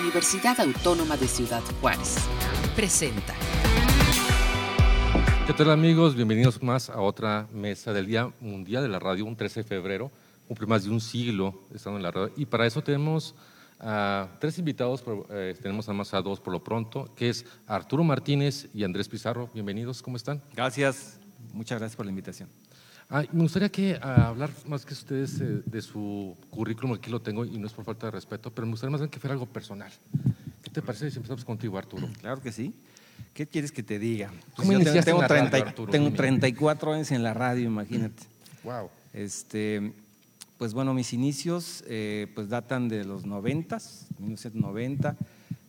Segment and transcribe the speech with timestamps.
[0.00, 2.16] Universidad Autónoma de Ciudad Juárez.
[2.74, 3.34] Presenta.
[5.46, 6.16] ¿Qué tal amigos?
[6.16, 10.10] Bienvenidos más a otra mesa del Día Mundial de la Radio, un 13 de febrero.
[10.48, 12.32] Cumple más de un siglo estando en la radio.
[12.36, 13.34] Y para eso tenemos
[13.78, 18.68] a tres invitados, eh, tenemos además a dos por lo pronto, que es Arturo Martínez
[18.74, 19.48] y Andrés Pizarro.
[19.54, 20.42] Bienvenidos, ¿cómo están?
[20.54, 21.20] Gracias,
[21.52, 22.48] muchas gracias por la invitación.
[23.16, 27.44] Ah, me gustaría que hablar más que ustedes eh, de su currículum, aquí lo tengo
[27.44, 29.46] y no es por falta de respeto, pero me gustaría más bien que fuera algo
[29.46, 29.92] personal.
[30.64, 32.08] ¿Qué te parece si empezamos contigo, Arturo?
[32.20, 32.74] Claro que sí.
[33.32, 34.32] ¿Qué quieres que te diga?
[34.56, 35.92] ¿Cómo pues tengo, en la radio, Arturo?
[35.92, 38.24] tengo 34 años en la radio, imagínate.
[38.64, 38.90] Wow.
[39.12, 39.92] Este,
[40.58, 43.78] pues bueno, mis inicios eh, pues datan de los 90,
[44.18, 45.16] 1990.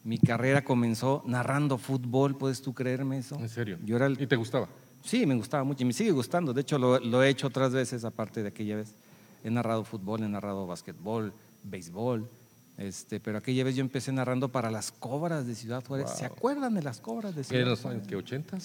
[0.03, 3.37] Mi carrera comenzó narrando fútbol, ¿puedes tú creerme eso?
[3.39, 3.77] ¿En serio?
[3.85, 4.67] Yo era el, ¿Y te gustaba?
[5.05, 6.51] Sí, me gustaba mucho y me sigue gustando.
[6.51, 8.93] De hecho, lo, he hecho otras veces, aparte de aquella vez.
[9.43, 11.31] He narrado fútbol, he narrado básquetbol,
[11.63, 12.27] béisbol.
[12.77, 16.09] Este, pero aquella vez yo empecé narrando para las cobras de Ciudad Juárez.
[16.09, 18.57] ¿Se acuerdan de las cobras de Ciudad ¿En los años 80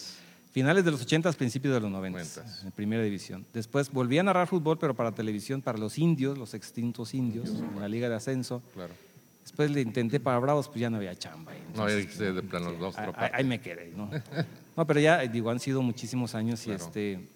[0.53, 3.47] Finales de los 80, principios de los 90, en primera división.
[3.55, 7.79] Después volví a narrar fútbol, pero para televisión, para los indios, los extintos indios, en
[7.79, 8.61] la Liga de Ascenso.
[8.75, 8.93] Claro.
[9.43, 11.53] Después le intenté para Bravos, pues ya no había chamba.
[11.77, 12.73] no, de plano,
[13.15, 14.11] ahí, me quedé, ¿no?
[14.81, 17.29] No, pero ya, digo, han sido muchísimos años y este,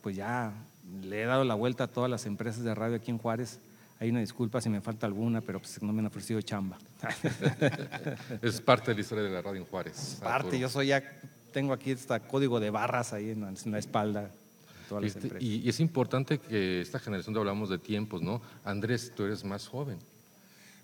[0.00, 0.52] pues ya
[1.00, 3.60] le he dado la vuelta a todas las empresas de radio aquí en Juárez.
[4.00, 6.76] Hay una disculpa si me falta alguna, pero pues no me han ofrecido chamba.
[8.42, 10.18] es parte de la historia de la radio en Juárez.
[10.20, 11.04] Parte, yo soy ya,
[11.52, 14.32] tengo aquí este código de barras ahí en la, espalda.
[15.02, 18.42] Este, y, es importante que esta generación de hablamos de tiempos, ¿no?
[18.64, 20.00] Andrés, tú eres más joven.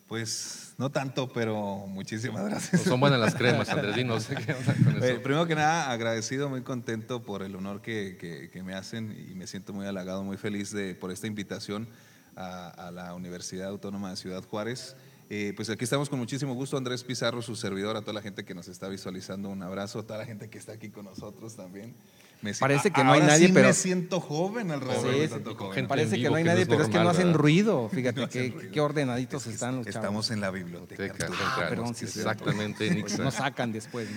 [0.09, 2.81] Pues no tanto, pero muchísimas gracias.
[2.83, 5.05] son buenas las cremas, Andrés, no sé qué con eso.
[5.05, 9.47] Eh, primero que nada, agradecido, muy contento por el honor que, me hacen y me
[9.47, 11.89] siento muy halagado, muy feliz de, por esta invitación
[12.37, 14.97] a, la Universidad Autónoma de Ciudad Juárez.
[15.29, 18.47] Eh, pues aquí estamos con muchísimo gusto, Andrés Pizarro, su servidor, a toda la gente
[18.47, 21.55] que nos está visualizando, un abrazo, a toda la gente que está aquí con nosotros
[21.55, 21.95] también.
[22.61, 23.69] Parece que no hay nadie, sí pero.
[23.69, 25.43] me siento joven alrededor
[25.75, 27.89] sí, Parece que no hay nadie, pero es que no hacen ruido.
[27.93, 28.29] Fíjate
[28.73, 29.97] qué, ordenaditos están los chavos.
[29.97, 31.15] Estamos en la biblioteca.
[31.31, 33.05] Ah, perdón, exactamente.
[33.19, 34.09] Nos sacan después.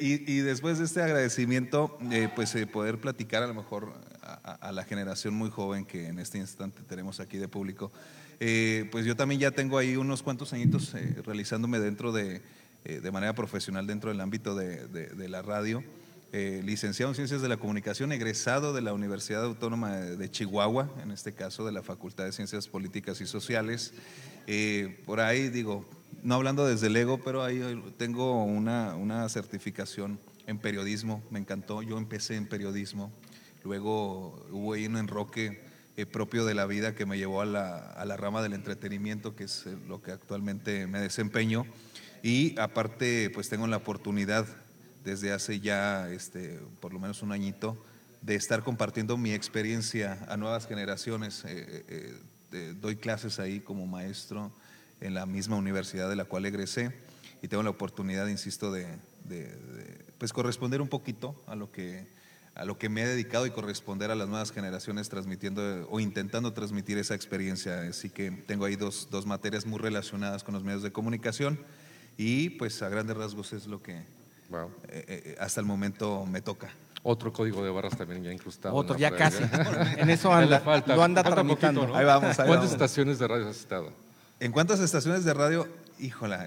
[0.00, 3.92] y, después de este agradecimiento, eh, pues eh, poder platicar a lo mejor
[4.22, 7.92] a, la generación muy joven que en este instante tenemos aquí de público.
[8.40, 12.42] Eh, pues yo también ya tengo ahí unos cuantos añitos realizándome dentro de,
[12.84, 15.82] de manera profesional dentro del ámbito de, de la radio.
[16.30, 21.10] Eh, licenciado en Ciencias de la Comunicación, egresado de la Universidad Autónoma de Chihuahua, en
[21.10, 23.94] este caso de la Facultad de Ciencias Políticas y Sociales.
[24.46, 25.88] Eh, por ahí digo,
[26.22, 31.80] no hablando desde el ego, pero ahí tengo una, una certificación en periodismo, me encantó,
[31.82, 33.10] yo empecé en periodismo,
[33.64, 35.62] luego hubo ahí un enroque
[35.96, 39.34] eh, propio de la vida que me llevó a la, a la rama del entretenimiento,
[39.34, 41.64] que es lo que actualmente me desempeño,
[42.22, 44.46] y aparte pues tengo la oportunidad
[45.08, 47.82] desde hace ya este, por lo menos un añito
[48.20, 51.44] de estar compartiendo mi experiencia a nuevas generaciones.
[51.46, 52.20] Eh, eh,
[52.52, 54.52] eh, doy clases ahí como maestro
[55.00, 56.92] en la misma universidad de la cual egresé
[57.40, 58.98] y tengo la oportunidad, insisto, de,
[60.18, 62.06] pues corresponder un poquito a lo que
[62.54, 66.52] a lo que me he dedicado y corresponder a las nuevas generaciones transmitiendo o intentando
[66.52, 67.82] transmitir esa experiencia.
[67.82, 71.60] Así que tengo ahí dos, dos materias muy relacionadas con los medios de comunicación
[72.16, 74.02] y pues a grandes rasgos es lo que,
[74.50, 76.70] eh, eh, eh, hasta el momento me toca.
[77.02, 78.74] Otro código de barras también ya incrustado.
[78.74, 79.42] Otro, ya casi.
[79.98, 81.94] en eso anda, falta, lo anda tramitando.
[81.94, 82.36] Ahí vamos.
[82.36, 83.92] ¿Cuántas estaciones de radio has estado?
[84.40, 85.68] ¿En cuántas estaciones de radio?
[85.98, 86.46] Híjola,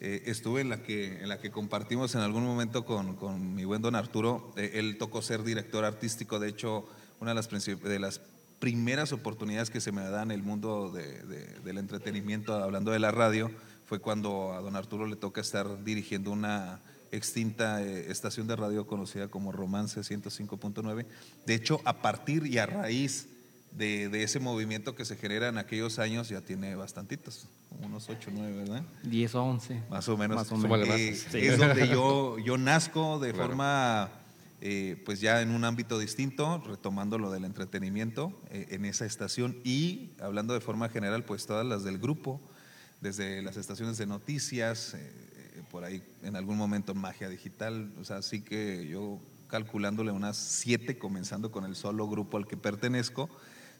[0.00, 3.82] estuve en la, que, en la que compartimos en algún momento con, con mi buen
[3.82, 4.52] don Arturo.
[4.56, 6.38] él tocó ser director artístico.
[6.38, 6.86] De hecho,
[7.20, 8.20] una de las, de las
[8.62, 11.24] primeras oportunidades que se me da en el mundo de,
[11.64, 13.50] del entretenimiento, hablando de la radio,
[13.92, 16.80] fue cuando a don Arturo le toca estar dirigiendo una
[17.10, 21.04] extinta eh, estación de radio conocida como Romance 105.9.
[21.44, 23.28] De hecho, a partir y a raíz
[23.70, 27.48] de, ese movimiento que se genera en aquellos años, ya tiene bastantitos,
[27.82, 28.82] unos 8 o 9, ¿verdad?
[29.02, 29.82] 10 o 11.
[29.90, 30.36] Más o menos.
[30.38, 30.88] Más o menos.
[30.88, 34.08] Eh, es donde yo, yo nazco de forma,
[34.62, 40.12] eh, pues ya en un ámbito distinto, retomando lo del entretenimiento en esa estación y
[40.18, 42.40] hablando de forma general, pues todas las del grupo
[43.02, 48.04] desde las estaciones de noticias, eh, eh, por ahí en algún momento magia digital, o
[48.04, 49.18] sea, así que yo
[49.48, 53.28] calculándole unas siete, comenzando con el solo grupo al que pertenezco,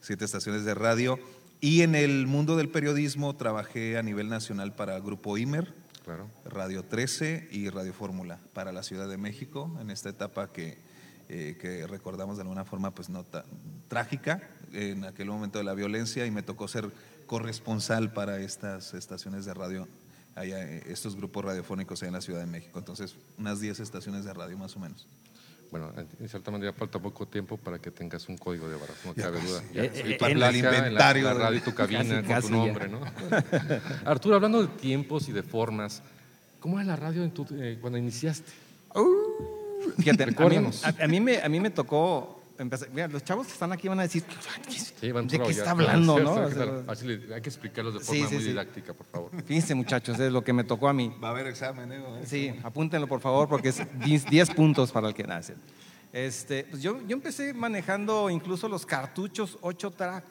[0.01, 1.17] siete estaciones de radio.
[1.61, 5.73] Y en el mundo del periodismo trabajé a nivel nacional para Grupo Imer,
[6.43, 10.77] Radio 13 y Radio Fórmula para la Ciudad de México, en esta etapa que,
[11.29, 13.25] eh, que recordamos de alguna forma pues no
[13.87, 16.91] trágica, en aquel momento de la violencia, y me tocó ser
[17.37, 19.87] corresponsal para estas estaciones de radio
[20.35, 22.77] hay eh, estos grupos radiofónicos ahí en la Ciudad de México.
[22.77, 25.07] Entonces, unas 10 estaciones de radio más o menos.
[25.71, 29.15] Bueno, en cierta manera falta poco tiempo para que tengas un código de barras, no
[29.15, 29.63] cabe duda.
[29.73, 31.99] Ya, Ya, tu para el placa en la- inventario La, de- radio y tu cabina
[32.03, 32.57] Casi, con casi tu ya.
[32.65, 33.01] nombre, ¿no?
[34.05, 36.03] Arturo, hablando de tiempos y de formas,
[36.59, 38.51] ¿cómo era la radio en tu- eh, cuando iniciaste?
[39.97, 42.42] Fíjate, a mí, a- a mí me, a mí me tocó
[42.93, 44.23] Mira, los chavos que están aquí van a decir,
[44.99, 46.33] Sí, van ¿de qué está hablando, Sí, no?
[46.35, 46.83] sí, O sí, sea, claro.
[46.87, 48.49] Así le- hay que explicarlos de forma sí, muy sí.
[48.49, 49.31] didáctica, por favor.
[49.43, 51.13] Fíjense, muchachos, es lo que me tocó a mí.
[51.21, 52.03] Va a haber examen, ¿eh?
[52.25, 55.55] Sí, apúntenlo por favor, porque es 10 10 puntos para el que nace.
[56.11, 60.23] Este, pues yo, yo empecé manejando incluso los cartuchos 8 track.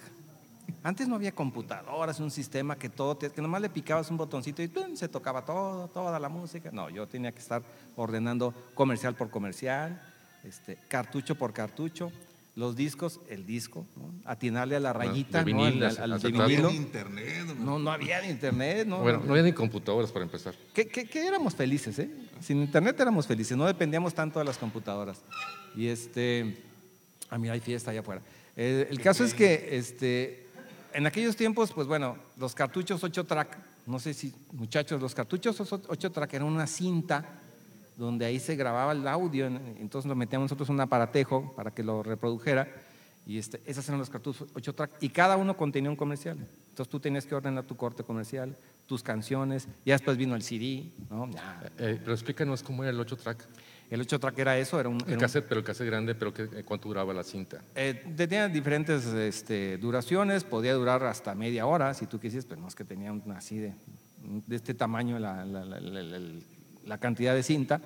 [0.84, 4.62] Antes no había computadoras, un sistema que todo, te- que nomás le picabas un botoncito
[4.62, 4.94] y ¡tum!
[4.94, 6.70] se tocaba todo, toda la música.
[6.72, 7.62] No, yo tenía que estar
[7.96, 10.00] ordenando comercial por comercial,
[10.44, 12.10] este, cartucho por cartucho,
[12.54, 14.12] los discos, el disco, ¿no?
[14.26, 15.58] atinarle a la rayita, de ¿no?
[15.64, 16.70] vinil, al, al- al de vinilo.
[16.70, 17.44] internet.
[17.46, 17.54] ¿no?
[17.64, 18.98] No, no había ni internet, ¿no?
[18.98, 20.54] Bueno, no había ni computadoras para empezar.
[20.74, 22.10] que, que- que éramos felices, ¿eh?
[22.40, 25.22] Sin internet éramos felices, no dependíamos tanto de las computadoras.
[25.74, 26.58] Y este,
[27.30, 28.20] ah, mira, hay fiesta allá afuera.
[28.54, 30.46] Eh, el caso es que este,
[30.92, 33.56] en aquellos tiempos, pues bueno, los cartuchos 8 track,
[33.86, 37.24] no sé si, muchachos, los cartuchos 8 track eran una cinta
[38.04, 41.70] donde ahí se grababa el audio, en- entonces lo metíamos nosotros en un aparatejo para
[41.72, 42.68] que lo reprodujera.
[43.24, 46.36] Y este, esos eran los cartuchos 8 track y cada uno contenía un comercial.
[46.70, 48.56] Entonces tú tenías que ordenar tu corte comercial,
[48.86, 51.30] tus canciones, ya después vino el CD, ¿no?
[51.30, 51.62] Ya.
[51.78, 53.46] Eh, pero explícanos cómo era el 8 track.
[53.90, 54.98] El 8 track era eso, era un...
[55.06, 57.62] El cassette, pero el cassette grande, pero eh, ¿cuánto duraba la cinta?
[57.76, 62.66] eh, tenía diferentes este, duraciones, podía durar hasta media hora si tú quisieras, pero no
[62.68, 63.72] es que tenía un- así de,
[64.46, 66.18] de este tamaño la, la- la- la-
[66.86, 67.80] la- cantidad de cinta,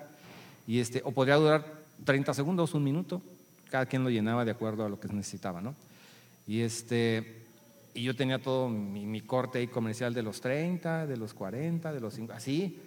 [0.66, 1.64] y este, o podría durar
[2.04, 3.22] 30 segundos, un minuto,
[3.70, 5.74] cada quien lo llenaba de acuerdo a lo que necesitaba, ¿no?
[6.46, 7.42] Y, este,
[7.94, 11.92] y yo tenía todo mi, mi corte ahí comercial de los 30, de los 40,
[11.92, 12.78] de los 50, así,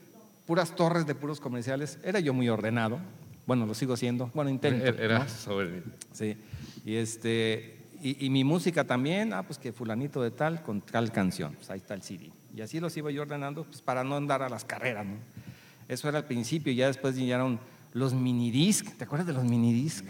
[0.46, 2.00] puras torres de puros comerciales.
[2.04, 3.00] Era yo muy ordenado,
[3.46, 4.86] bueno, lo sigo siendo, bueno, intento.
[4.86, 5.30] Era, era ¿no?
[5.30, 5.84] sobre-
[6.14, 6.38] Sí,
[6.86, 11.12] y, este, y, y mi música también, ah, pues que fulanito de tal con tal
[11.12, 12.30] canción, pues ahí está el CD.
[12.56, 15.16] Y así los iba yo ordenando pues para no andar a las carreras, ¿no?
[15.90, 17.60] Eso era al principio, ya después llegaron
[17.94, 20.06] los minidisc, ¿te acuerdas de los minidisc?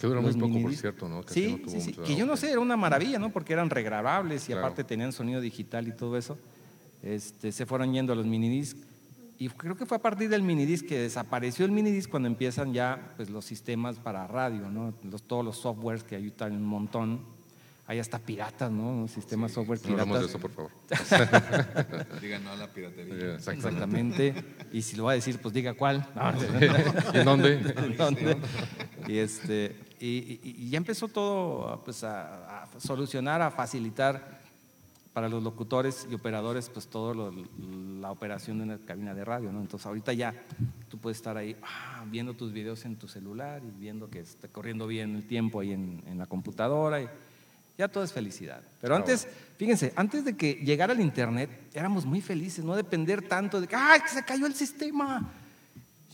[0.00, 1.22] Que duró muy poco, por cierto, ¿no?
[1.26, 3.30] Sí, no tuvo sí, sí, mucho que yo no sé, era una maravilla, ¿no?
[3.30, 4.60] Porque eran regrabables y Claro.
[4.62, 6.38] aparte tenían sonido digital y todo eso.
[7.02, 8.76] Este, se fueron yendo a los minidisc.
[9.38, 13.12] Y creo que fue a partir del minidisc que desapareció el minidisc cuando empiezan ya
[13.16, 14.94] pues, los sistemas para radio, ¿no?
[15.02, 17.20] Los, todos los softwares que ayudan un montón.
[17.86, 19.06] Hay hasta piratas, ¿no?
[19.08, 20.30] Sistemas software No hablamos de piratas.
[20.30, 20.70] eso, por favor.
[22.22, 23.34] Digan no a la piratería.
[23.34, 24.28] Exactamente.
[24.28, 24.44] Exactamente.
[24.72, 26.06] Y si lo va a decir, pues diga cuál.
[26.14, 26.32] No,
[27.12, 27.56] ¿Y en dónde?
[27.98, 28.36] ¿Dónde?
[29.06, 34.42] Y, este, y, y- y ya empezó todo pues, a, a solucionar, a facilitar
[35.12, 37.32] para los locutores y operadores pues todo lo-
[38.00, 39.52] la operación de una cabina de radio.
[39.52, 39.60] ¿no?
[39.60, 40.34] Entonces ahorita ya
[40.88, 44.48] tú puedes estar ahí ah, viendo tus videos en tu celular y viendo que está
[44.48, 47.00] corriendo bien el tiempo ahí en, en la computadora.
[47.02, 47.08] Y
[47.78, 48.62] ya todo es felicidad.
[48.80, 49.26] Pero antes,
[49.56, 53.76] fíjense, antes de que llegara el internet éramos muy felices, no depender tanto de que,
[53.76, 55.30] ¡ay, se cayó el sistema!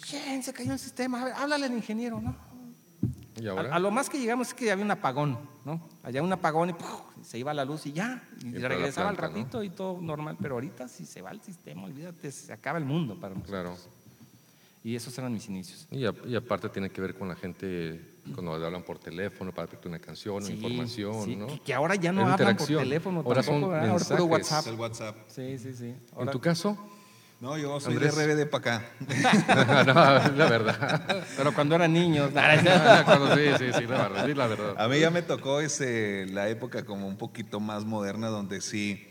[0.04, 1.20] ¡Shen, se cayó el sistema!
[1.20, 2.34] A ver, háblale al ingeniero, ¿no?
[3.40, 3.74] ¿Y ahora?
[3.74, 5.88] a lo más que llegamos es que había un apagón, ¿no?
[6.02, 7.00] Allá un apagón y ¡puf!
[7.22, 9.42] se iba la luz y ya, y regresaba al planta, ¿no?
[9.44, 12.84] ratito y todo normal, pero ahorita si se va el sistema, olvídate, se acaba el
[12.84, 13.50] mundo para nosotros.
[13.50, 13.76] Claro.
[14.82, 15.86] Y esos eran mis inicios.
[15.90, 19.66] Y, a- y aparte tiene que ver con la gente cuando hablan por teléfono para
[19.66, 21.46] pedirte una canción, Sí, información, sí, ¿no?
[21.46, 23.88] que, que ahora ya no Es hablan por teléfono Ahora tampoco, son ¿verdad?
[23.90, 24.66] ahora puro mensajes.
[24.66, 24.66] WhatsApp.
[24.72, 25.16] El WhatsApp.
[25.28, 25.94] Sí, sí, sí.
[26.18, 26.76] ¿En tu caso?
[27.40, 28.14] No, yo soy Andrés.
[28.16, 28.90] de RBD para acá.
[29.94, 31.24] no, es la verdad.
[31.38, 32.30] pero cuando eran niños.
[33.04, 34.26] Cuando- sí, sí, sí, la verdad.
[34.26, 34.74] sí, la verdad.
[34.78, 39.06] A mí ya me tocó ese, la época como un poquito más moderna, donde sí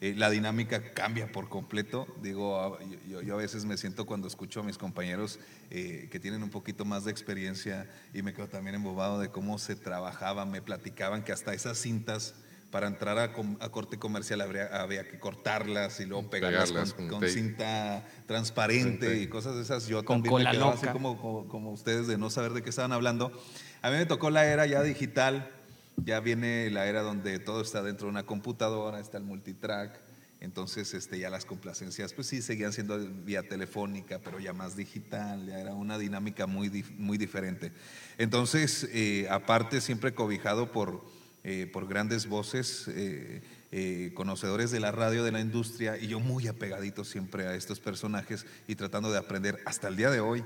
[0.00, 2.06] eh, la dinámica cambia por completo.
[2.22, 2.78] Digo,
[3.08, 5.38] yo, yo a veces me siento cuando escucho a mis compañeros
[5.70, 9.58] eh, que tienen un poquito más de experiencia y me quedo también embobado de cómo
[9.58, 10.46] se trabajaba.
[10.46, 12.34] Me platicaban que hasta esas cintas
[12.70, 16.94] para entrar a, com- a corte comercial habría, había que cortarlas y luego pegarlas, Pegarlas
[16.94, 19.86] con, con cinta transparente y cosas de esas.
[19.88, 22.70] Yo Con también me quedaba así como, como, como ustedes de no saber de qué
[22.70, 23.32] estaban hablando.
[23.82, 25.50] A mí me tocó la era ya digital,
[26.04, 30.00] ya viene la era donde todo está dentro de una computadora, está el multitrack.
[30.40, 35.46] Entonces, este, ya las complacencias, pues sí, seguían siendo vía telefónica, pero ya más digital,
[35.46, 37.72] ya era una dinámica muy, muy diferente.
[38.16, 41.04] Entonces, eh, aparte, siempre cobijado por,
[41.44, 43.42] eh, por grandes voces, eh,
[43.72, 47.78] eh, conocedores de la radio, de la industria, y yo muy apegadito siempre a estos
[47.78, 50.42] personajes y tratando de aprender hasta el día de hoy.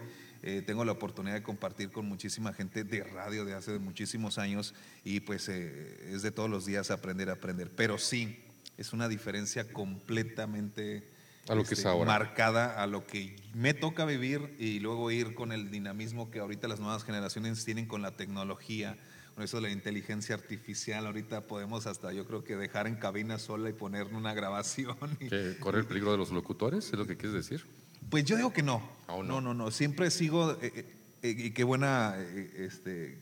[0.47, 4.75] Eh, tengo la oportunidad de compartir con muchísima gente de radio de hace muchísimos años
[5.05, 7.71] y pues eh, es de todos los días aprender, aprender.
[7.75, 8.39] Pero sí,
[8.77, 11.09] es una diferencia completamente
[11.49, 12.07] A lo que este, es ahora.
[12.07, 16.69] marcada a lo que me toca vivir y luego ir con el dinamismo que ahorita
[16.69, 18.99] las nuevas generaciones tienen con la tecnología,
[19.35, 21.07] con eso de la inteligencia artificial.
[21.07, 24.97] Ahorita podemos hasta, yo creo que dejar en cabina sola y poner una grabación.
[25.21, 26.85] y- ¿Que corre el peligro de los locutores?
[26.87, 27.65] ¿Es lo que quieres decir?
[28.11, 28.83] Pues yo digo que no.
[29.07, 29.55] Aún no, no.
[29.55, 29.71] no, no.
[29.71, 32.17] Siempre sigo, eh, eh, eh, y qué buena,
[32.57, 33.19] este,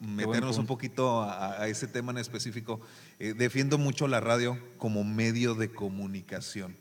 [0.00, 2.80] meternos un poquito a, a ese tema en específico.
[3.24, 6.74] Eh, defiendo mucho la radio como medio de comunicación.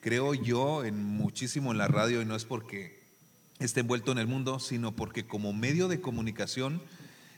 [0.00, 2.98] Creo yo en muchísimo en la radio y no es porque
[3.58, 6.80] esté envuelto en el mundo, sino porque como medio de comunicación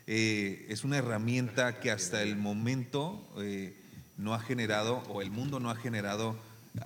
[0.07, 3.77] eh, es una herramienta que hasta el momento eh,
[4.17, 6.39] no ha generado o el mundo no ha generado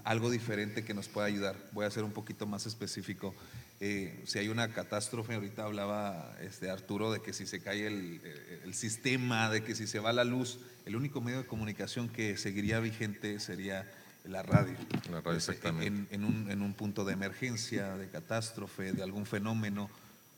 [0.05, 1.57] algo diferente que nos pueda ayudar.
[1.73, 3.35] Voy a ser un poquito más específico.
[3.81, 8.21] Eh, si hay una catástrofe, ahorita hablaba este Arturo de que si se cae el,
[8.23, 12.09] eh, el sistema, de que si se va la luz, el único medio de comunicación
[12.09, 13.91] que seguiría vigente sería
[14.25, 14.75] la radio.
[15.11, 15.87] La radio, Pues, exactamente.
[15.87, 19.89] en, en un, en un punto de emergencia, de catástrofe, de algún fenómeno,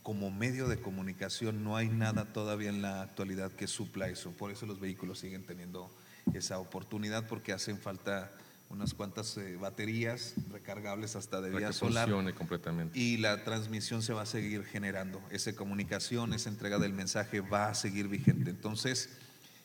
[0.05, 4.33] como medio de comunicación no hay nada todavía en la actualidad que supla eso.
[4.33, 5.91] Por eso los vehículos siguen teniendo
[6.35, 8.31] esa oportunidad porque hacen falta
[8.73, 12.99] unas cuantas eh, baterías recargables hasta de vía solar completamente.
[12.99, 15.21] y la transmisión se va a seguir generando.
[15.31, 18.51] Esa comunicación, esa entrega del mensaje va a seguir vigente.
[18.51, 19.11] Entonces,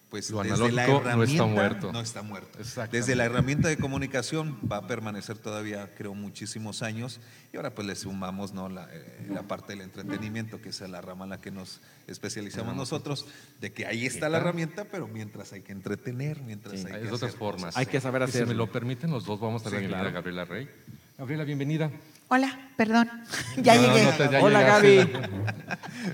[0.09, 1.91] pues Lo desde la analógico no está herramienta muerto.
[1.91, 2.59] no está muerto.
[2.91, 7.19] Desde la herramienta de comunicación va a permanecer todavía, creo, muchísimos años.
[7.51, 8.69] Y ahora pues le sumamos ¿no?
[8.69, 12.75] la, eh, la parte del entretenimiento, que es la rama en la que nos especializamos
[12.75, 13.25] nosotros,
[13.59, 17.07] de que ahí está la herramienta, pero mientras hay que entretener, mientras hay Hay que
[17.07, 17.75] de otras hacer formas.
[17.75, 19.99] Hay que saber Y Si me lo permiten, los dos vamos a la Sí, bienvenida
[19.99, 20.09] claro.
[20.09, 20.69] a Gabriela Rey.
[21.17, 21.91] Gabriela, bienvenida.
[22.29, 23.09] Hola, perdón,
[23.57, 24.03] ya No, llegué.
[24.03, 25.05] no te- ya Hola, llegaste.
[25.05, 25.27] Gaby.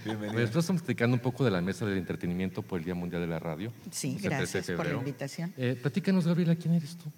[0.05, 0.34] Bienvenida.
[0.34, 3.27] Pues, estamos platicando un poco de la mesa del entretenimiento por el Día Mundial de
[3.27, 3.74] la Radio.
[3.89, 5.53] Sí, 13 de gracias por la invitación.
[5.58, 7.12] Eh, platícanos, Gabriela, ¿quién eres tú?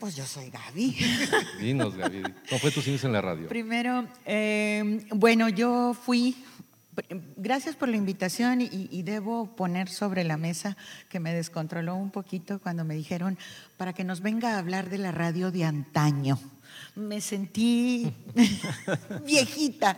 [0.00, 0.96] Pues yo soy Gaby.
[1.60, 2.22] Dinos, Gaby.
[2.48, 3.46] ¿Cómo fue tus inicios en la radio?
[3.48, 6.34] Primero, eh, bueno, yo fui,
[7.36, 10.76] gracias por la invitación y, y debo poner sobre la mesa
[11.08, 13.38] que me descontroló un poquito cuando me dijeron
[13.76, 16.36] para que nos venga a hablar de la radio de antaño.
[16.94, 18.12] Me sentí
[19.24, 19.96] viejita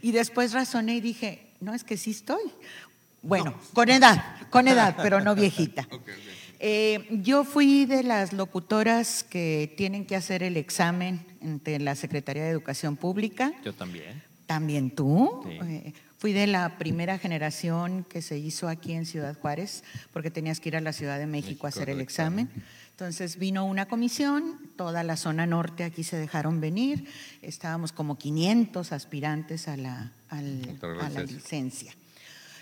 [0.00, 2.42] y después razoné y dije, no, es que sí estoy.
[3.22, 5.86] Bueno, con edad, con edad, pero no viejita.
[6.62, 12.44] Eh, yo fui de las locutoras que tienen que hacer el examen ante la Secretaría
[12.44, 13.54] de Educación Pública.
[13.64, 14.22] Yo también.
[14.44, 15.40] También tú.
[15.42, 15.58] Sí.
[15.62, 20.60] Eh, fui de la primera generación que se hizo aquí en Ciudad Juárez, porque tenías
[20.60, 22.50] que ir a la Ciudad de México, México, a hacer el el examen.
[23.00, 27.06] Entonces vino una comisión, toda la zona norte aquí se dejaron venir,
[27.40, 31.94] estábamos como 500 aspirantes a la, al- a la licencia.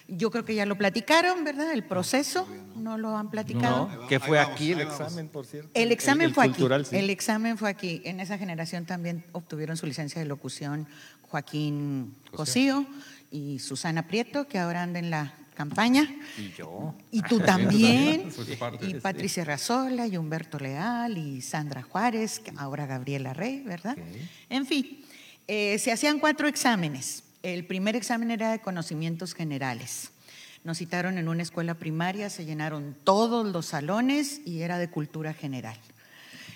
[0.06, 1.72] Yo creo que ya lo platicaron, ¿verdad?
[1.72, 3.88] El proceso, ¿no lo han platicado?
[3.88, 5.70] No, que fue vamos, aquí el examen, por cierto.
[5.74, 6.90] El examen fue cultural, aquí.
[6.90, 6.96] sí.
[6.98, 8.00] El examen fue aquí.
[8.04, 10.86] En esa generación también obtuvieron su licencia de locución
[11.22, 12.86] Joaquín Cosío
[13.32, 16.08] y Susana Prieto, que ahora anda en la campaña.
[16.38, 16.94] Y yo.
[17.10, 18.30] Y tú también.
[18.58, 18.86] Parte.
[18.86, 23.98] Y Patricia Razola, y Humberto Leal, y Sandra Juárez, ahora Gabriela Rey, ¿verdad?
[24.48, 25.04] En fin,
[25.48, 27.24] eh, se hacían cuatro exámenes.
[27.42, 30.12] El primer examen era de conocimientos generales.
[30.62, 35.34] Nos citaron en una escuela primaria, se llenaron todos los salones y era de cultura
[35.34, 35.76] general.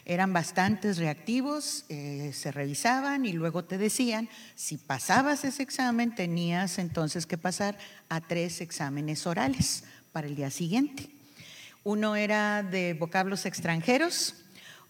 [0.04, 6.78] Eran bastantes reactivos, eh, se revisaban y luego te decían, si pasabas ese examen, tenías
[6.78, 7.78] entonces que pasar
[8.09, 11.09] a tres exámenes orales para el día siguiente.
[11.85, 14.35] Uno era de vocablos extranjeros,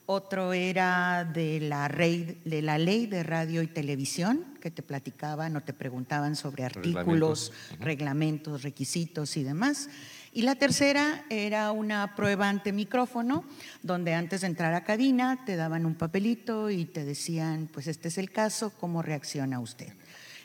[0.07, 5.57] otro era de la, rey- de la ley de radio y televisión, que te platicaban
[5.57, 9.89] o te preguntaban sobre artículos, reglamentos, requisitos y demás.
[10.35, 13.45] Y la tercera era una prueba ante micrófono,
[13.83, 18.09] donde antes de entrar a cabina te daban un papelito y te decían, pues este
[18.09, 19.93] es el caso, ¿cómo reacciona usted?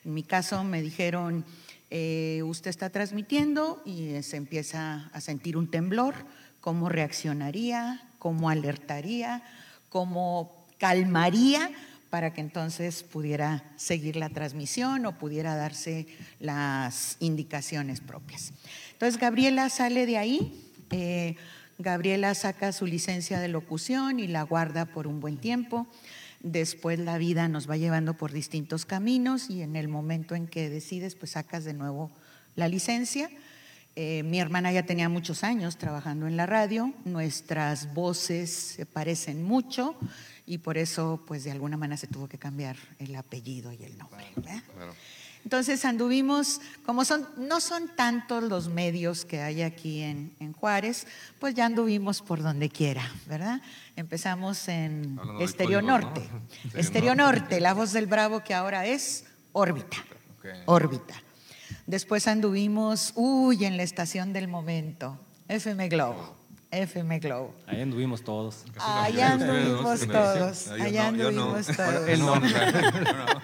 [0.04, 1.46] En mi caso me dijeron,
[1.90, 6.16] eh, usted está transmitiendo y se empieza a sentir un temblor,
[6.60, 8.02] ¿cómo reaccionaría?
[8.20, 9.42] ¿Cómo alertaría?
[9.88, 11.72] ¿Cómo calmaría?
[12.10, 16.08] para que entonces pudiera seguir la transmisión o pudiera darse
[16.40, 18.54] las indicaciones propias.
[18.98, 21.36] Entonces Gabriela sale de ahí, eh,
[21.78, 25.86] Gabriela saca su licencia de locución y la guarda por un buen tiempo.
[26.40, 30.72] Después la vida nos va llevando por distintos caminos y en el momento en que
[30.72, 32.10] decides, pues sacas de nuevo
[32.56, 33.30] la licencia.
[33.96, 39.44] Eh, mi hermana ya tenía muchos años trabajando en la radio, nuestras voces se parecen
[39.44, 39.96] mucho
[40.48, 43.98] y por eso, pues de alguna manera se tuvo que cambiar el apellido y el
[43.98, 44.26] nombre.
[45.44, 51.06] Entonces anduvimos, como son, no son tantos los medios que hay aquí en, en Juárez,
[51.40, 53.62] pues ya anduvimos por donde quiera, ¿verdad?
[53.96, 56.28] Empezamos en Estéreo Norte.
[56.74, 56.80] ¿no?
[56.80, 59.98] Estéreo Norte, la voz del Bravo que ahora es órbita.
[60.38, 60.46] Ok.
[60.66, 61.16] Órbita.
[61.86, 66.37] Después anduvimos, uy, en la estación del momento, FM Globo.
[66.72, 67.56] FM Globo.
[67.66, 68.66] Ahí anduvimos todos.
[68.78, 71.44] Allá anduvimos Ustedes, todos, allá no, yo no.
[71.56, 72.10] anduvimos todos.
[72.10, 72.42] Él no,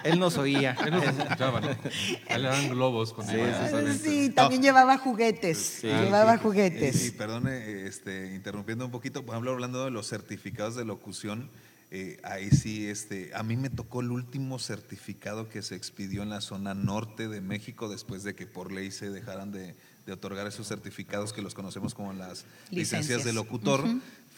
[0.04, 0.76] él nos oía.
[0.84, 1.70] Él nos escuchaba, ¿no?
[1.70, 4.02] Él le daban globos cuando iba a esos eventos.
[4.02, 7.00] Sí, también llevaba juguetes, llevaba juguetes.
[7.00, 11.50] Sí, perdone, este, interrumpiendo un poquito, por ejemplo, hablando de los certificados de locución,
[11.90, 16.30] eh, ahí sí, este, a mí me tocó el último certificado que se expidió en
[16.30, 19.76] la zona norte de México después de que por ley se dejaran de,
[20.06, 23.24] de otorgar esos certificados que los conocemos como las licencias, Licencias.
[23.24, 23.84] de locutor,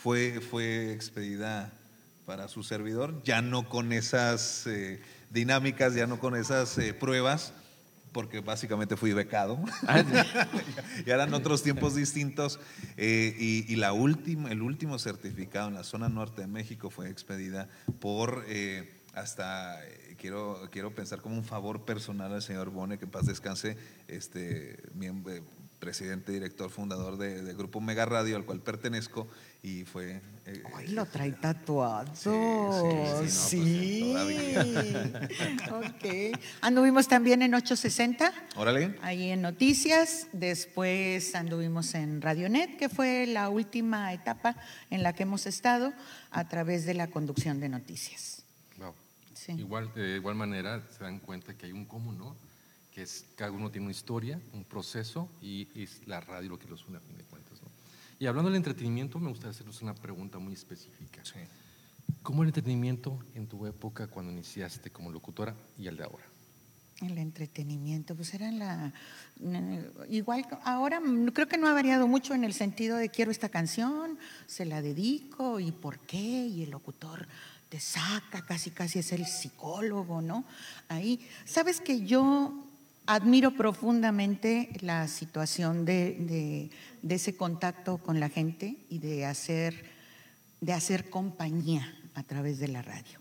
[0.02, 1.72] fue, fue expedida
[2.24, 7.52] para su servidor, ya no con esas eh, dinámicas, ya no con esas eh, pruebas,
[8.12, 9.58] porque básicamente fui becado.
[11.06, 12.58] y eran otros tiempos distintos.
[12.96, 17.10] eh, y y la última, el último certificado en la zona norte de México fue
[17.10, 17.68] expedida
[18.00, 23.06] por eh, hasta eh, quiero, quiero pensar como un favor personal al señor Bone, que
[23.06, 23.76] en paz descanse,
[24.08, 25.34] este miembro,
[25.86, 29.28] presidente, director, fundador de, de Grupo Mega Radio, al cual pertenezco,
[29.62, 32.10] y fue eh, Ay, lo trae tatuado.
[32.16, 32.28] Sí,
[33.28, 33.58] sí, Sí.
[34.10, 34.12] sí,
[35.70, 36.40] no, pues, ok.
[36.60, 38.96] Anduvimos también en 860, Órale.
[39.00, 40.26] ahí en Noticias.
[40.32, 44.56] Después anduvimos en Radionet, que fue la última etapa
[44.90, 45.92] en la que hemos estado
[46.32, 48.42] a través de la conducción de noticias.
[48.78, 48.92] Wow.
[49.34, 49.52] Sí.
[49.52, 52.36] Igual, de igual manera se dan cuenta que hay un común, ¿no?
[52.96, 56.66] Que es cada uno tiene una historia, un proceso y es la radio lo que
[56.66, 57.68] los une a fin de cuentas, ¿no?
[58.18, 61.22] Y hablando del entretenimiento, me gustaría hacerles una pregunta muy específica.
[61.22, 61.40] Sí.
[62.22, 66.24] ¿Cómo el entretenimiento en tu época cuando iniciaste como locutora y el de ahora?
[67.02, 68.94] El entretenimiento, pues era la.
[69.42, 73.30] eh, Igual, ahora mm, creo que no ha variado mucho en el sentido de quiero
[73.30, 77.28] esta canción, se la dedico y por qué, y el locutor
[77.68, 80.46] te saca, casi casi es el psicólogo, ¿no?
[80.88, 82.65] Ahí, sabes que yo
[83.06, 86.70] admiro profundamente la situación de,
[87.08, 89.84] ese contacto con la gente y de hacer,
[90.60, 93.18] de hacer compañía a través de la radio.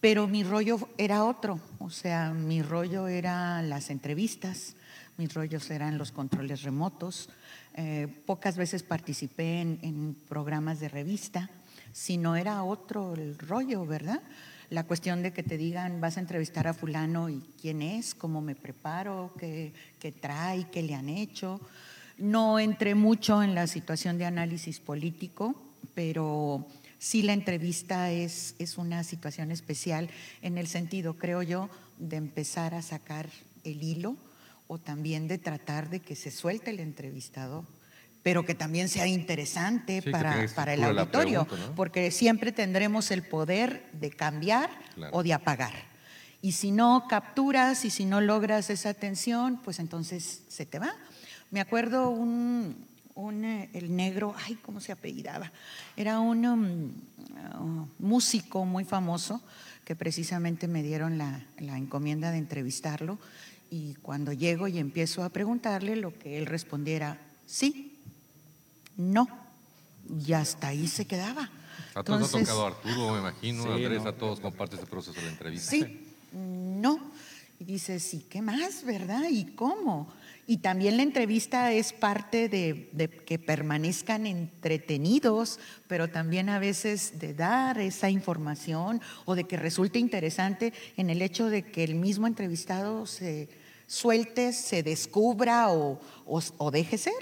[0.00, 4.74] Pero mi rollo era otro, o sea, mi rollo eran las entrevistas,
[5.16, 7.30] mis rollos eran los controles remotos.
[7.74, 11.50] Eh, pocas veces participé en, en programas de revista,
[11.92, 14.20] si no era otro el rollo, ¿verdad?
[14.72, 18.40] La cuestión de que te digan, vas a entrevistar a fulano y quién es, cómo
[18.40, 21.60] me preparo, qué, qué trae, qué le han hecho.
[22.16, 25.54] No entré mucho en la situación de análisis político,
[25.92, 26.66] pero
[26.98, 30.08] sí la entrevista es, es una situación especial
[30.40, 33.28] en el sentido, creo yo, de empezar a sacar
[33.64, 34.16] el hilo
[34.68, 37.66] o también de tratar de que se suelte el entrevistado,
[38.22, 41.74] pero que también sea interesante Sí, para, para el auditorio, pregunta, ¿no?
[41.74, 45.16] porque siempre tendremos el poder de cambiar Claro.
[45.16, 45.72] o de apagar.
[46.40, 50.92] Y si no capturas y si no logras esa atención, pues entonces se te va.
[51.50, 52.76] Me acuerdo un,
[53.14, 55.52] un, eh, el negro, ay, ¿cómo se apellidaba?
[55.96, 56.90] Era un um,
[57.80, 59.40] uh, músico muy famoso
[59.84, 63.18] que precisamente me dieron la, la encomienda de entrevistarlo
[63.70, 67.91] y cuando llego y empiezo a preguntarle, lo que él respondiera, sí,
[68.96, 69.28] no,
[70.26, 71.50] y hasta ahí se quedaba.
[71.94, 74.08] A todos nos ha Entonces, tocado Arturo, me imagino, Sí, Andrés, no.
[74.08, 75.70] a todos comparte este proceso de la entrevista.
[75.70, 76.98] Sí, no.
[77.60, 79.22] Y dices, ¿y qué más, verdad?
[79.30, 80.12] ¿Y cómo?
[80.48, 87.20] Y también la entrevista es parte de, de que permanezcan entretenidos, pero también a veces
[87.20, 91.94] de dar esa información o de que resulte interesante en el hecho de que el
[91.94, 93.48] mismo entrevistado se
[93.86, 97.12] suelte, se descubra o, o- o deje ser.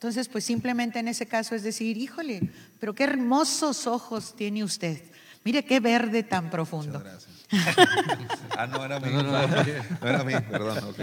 [0.00, 2.40] Entonces, pues simplemente en ese caso es decir, híjole,
[2.78, 5.02] pero qué hermosos ojos tiene usted.
[5.44, 7.00] Mire qué verde tan profundo.
[7.00, 8.30] Muchas gracias.
[8.56, 9.10] ah, no era mí.
[9.12, 9.62] No, No, no, no.
[10.08, 10.78] era mí, perdón.
[10.84, 11.00] ok.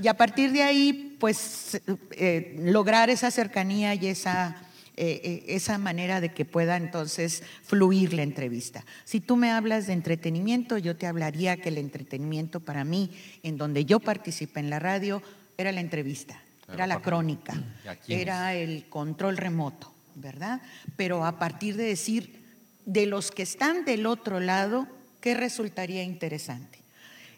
[0.00, 1.80] Y a partir de ahí, pues
[2.12, 4.54] eh, lograr esa cercanía y esa,
[4.96, 8.84] eh, eh, esa manera de que pueda entonces fluir la entrevista.
[9.04, 13.10] Si tú me hablas de entretenimiento, yo te hablaría que el entretenimiento para mí,
[13.42, 15.20] en donde yo participé en la radio,
[15.58, 16.40] era la entrevista,
[16.72, 17.54] era la crónica,
[18.08, 20.60] era el control remoto, ¿verdad?
[20.96, 22.44] Pero a partir de decir,
[22.84, 24.86] de los que están del otro lado,
[25.20, 26.78] ¿qué resultaría interesante?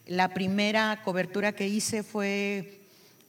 [0.07, 2.81] La primera cobertura que hice fue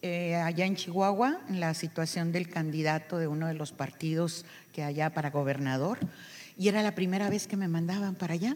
[0.02, 4.84] eh, allá en Chihuahua, en la situación del candidato de uno de los partidos que
[4.84, 6.00] allá para gobernador,
[6.58, 8.56] y era la primera vez que me mandaban para allá.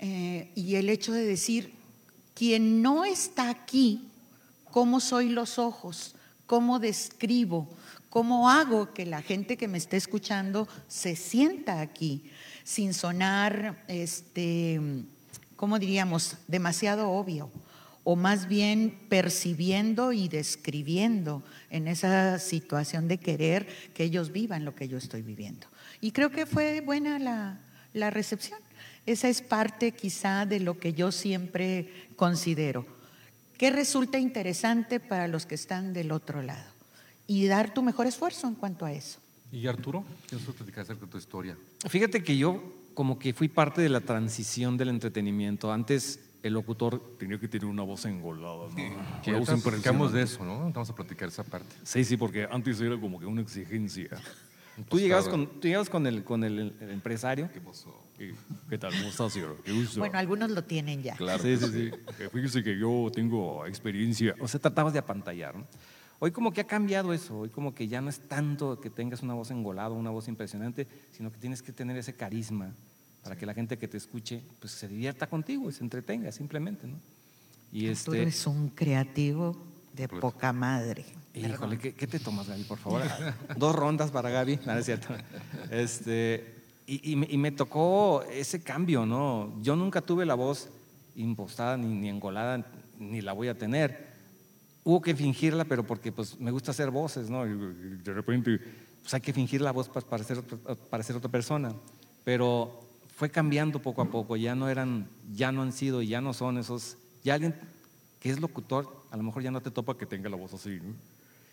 [0.00, 1.72] Eh, y el hecho de decir,
[2.34, 4.08] quien no está aquí
[4.70, 6.14] cómo soy los ojos,
[6.48, 7.68] cómo describo,
[8.08, 12.24] cómo hago que la gente que me esté escuchando se sienta aquí,
[12.64, 14.80] sin sonar, este,
[15.56, 17.50] ¿cómo diríamos?, demasiado obvio,
[18.02, 24.74] o más bien percibiendo y describiendo en esa situación de querer que ellos vivan lo
[24.74, 25.66] que yo estoy viviendo.
[26.00, 27.60] Y creo que fue buena la,
[27.92, 28.58] la recepción.
[29.04, 32.97] Esa es parte quizá de lo que yo siempre considero.
[33.58, 36.70] Que resulta interesante para los que están del otro lado?
[37.26, 39.18] Y dar tu mejor esfuerzo en cuanto a eso.
[39.52, 40.04] ¿Y Arturo?
[40.28, 41.58] ¿Qué nos puedes platicar acerca de tu historia?
[41.86, 42.62] Fíjate que yo
[42.94, 45.72] como que fui parte de la transición del entretenimiento.
[45.72, 48.74] Antes el locutor tenía que tener una voz engolada, ¿no?
[49.22, 50.60] Que Una voz ahorita platicamos de eso, ¿no?
[50.60, 51.74] Vamos a platicar esa parte.
[51.82, 54.08] Sí, sí, porque antes era como que una exigencia.
[54.88, 57.50] Tú llegabas con, tú llegabas con, el, con el, el empresario.
[57.52, 57.92] ¿Qué pasó?
[58.68, 58.92] ¿Qué tal?
[58.92, 59.56] ¿Cómo estás, señor?
[59.64, 60.00] Qué gusto.
[60.00, 61.14] Bueno, algunos lo tienen ya.
[61.16, 61.42] Claro.
[61.42, 61.90] Sí, sí, sí.
[62.32, 64.34] Fíjese que yo tengo experiencia.
[64.40, 65.56] O sea, tratabas de apantallar.
[65.56, 65.66] ¿no?
[66.18, 67.38] Hoy como que ha cambiado eso.
[67.38, 70.88] Hoy como que ya no es tanto que tengas una voz engolada, una voz impresionante,
[71.12, 72.74] sino que tienes que tener ese carisma
[73.22, 76.86] para que la gente que te escuche pues se divierta contigo y se entretenga simplemente,
[76.86, 76.96] ¿no?
[77.70, 79.56] Y Tú este, eres un creativo
[79.92, 81.04] de poca madre.
[81.34, 83.02] Híjole, ¿qué, qué te tomas, Gaby, por favor?
[83.56, 85.14] Dos rondas para Gaby, no, no es cierto.
[85.70, 86.57] Este,
[86.88, 89.52] y, y y me tocó ese cambio, ¿no?
[89.62, 90.70] Yo nunca tuve la voz
[91.14, 92.64] impostada ni, ni engolada,
[92.98, 94.08] ni la voy a tener.
[94.84, 97.46] Hubo que fingirla, pero porque pues, me gusta hacer voces, ¿no?
[97.46, 98.58] Y, de repente
[99.02, 100.42] pues, hay que fingir la voz pa- para ser,
[100.90, 101.74] para ser otra persona.
[102.24, 102.80] Pero
[103.14, 106.56] fue cambiando poco a poco, ya no eran, ya no han sido ya no son
[106.58, 107.54] esos, ya alguien
[108.20, 110.78] que es locutor, a lo mejor ya no te topa que tenga la voz así,
[110.82, 110.94] ¿no?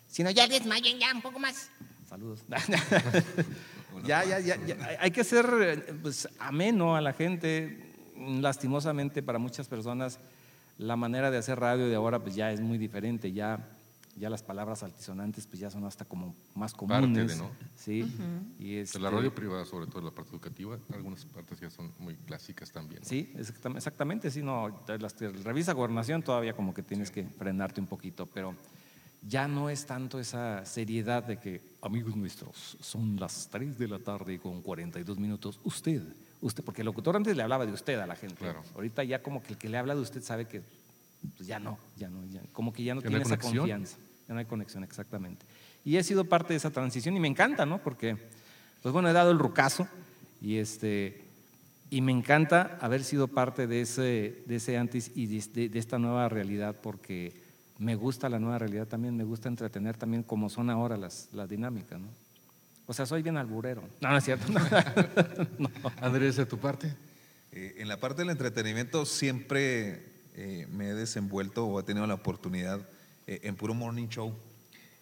[0.08, 1.68] sino ya desmayen ya un poco más.
[2.16, 2.44] Saludos.
[4.06, 7.92] ya, ya, ya, ya, Hay que ser pues, ameno a la gente.
[8.16, 10.18] Lastimosamente para muchas personas
[10.78, 13.32] la manera de hacer radio de ahora pues ya es muy diferente.
[13.32, 13.68] Ya,
[14.16, 17.36] ya las palabras altisonantes pues ya son hasta como más Parte de, comunes.
[17.36, 17.50] ¿no?
[17.74, 18.10] Sí.
[18.58, 21.92] y De este, la radio privada, sobre todo la parte educativa, algunas partes ya son
[21.98, 23.02] muy clásicas también.
[23.02, 23.06] ¿no?
[23.06, 27.78] Sí, exactam- exactamente, sí, no, las que revisa gobernación todavía como que tienes que frenarte
[27.82, 28.54] un poquito, pero
[29.28, 33.98] ya no es tanto esa seriedad de que, amigos nuestros, son las 3 de la
[33.98, 36.02] tarde con 42 minutos, usted,
[36.40, 38.62] usted, porque el locutor antes le hablaba de usted a la gente, Claro.
[38.74, 40.62] ahorita ya como que el que le habla de usted sabe que
[41.36, 43.58] pues ya no, ya no, ya- como que ya no Ya tiene esa conexión.
[43.58, 43.96] confianza,
[44.28, 45.44] ya no hay conexión, exactamente.
[45.84, 47.78] Y he sido parte de esa transición y me encanta, ¿no?
[47.82, 48.16] Porque,
[48.82, 49.88] pues bueno, he dado el rucazo
[50.40, 51.22] y este...
[51.88, 55.78] Y me encanta haber sido parte de ese, de ese antes y de, de- de
[55.78, 57.40] esta nueva realidad porque
[57.78, 61.48] me gusta la nueva realidad también, me gusta entretener también como son ahora las, las
[61.48, 62.08] dinámicas, ¿no?
[62.86, 63.82] O sea, soy bien alburero.
[64.00, 64.46] No, no es cierto.
[65.58, 65.68] No.
[66.00, 66.94] Andrés, de tu parte.
[67.52, 72.14] Eh, en la parte del entretenimiento siempre eh, me he desenvuelto o he tenido la
[72.14, 72.80] oportunidad
[73.26, 74.34] eh, en puro morning show.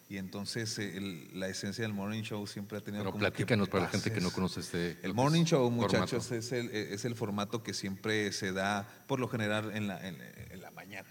[0.07, 3.29] Y entonces eh, el- la esencia del morning show siempre ha tenido Pero como que
[3.31, 4.91] platícanos para la gente que no conoce este.
[5.03, 9.19] El es morning show, muchachos, es el, es el formato que siempre se da por
[9.19, 10.17] lo general en la, en,
[10.51, 10.64] en la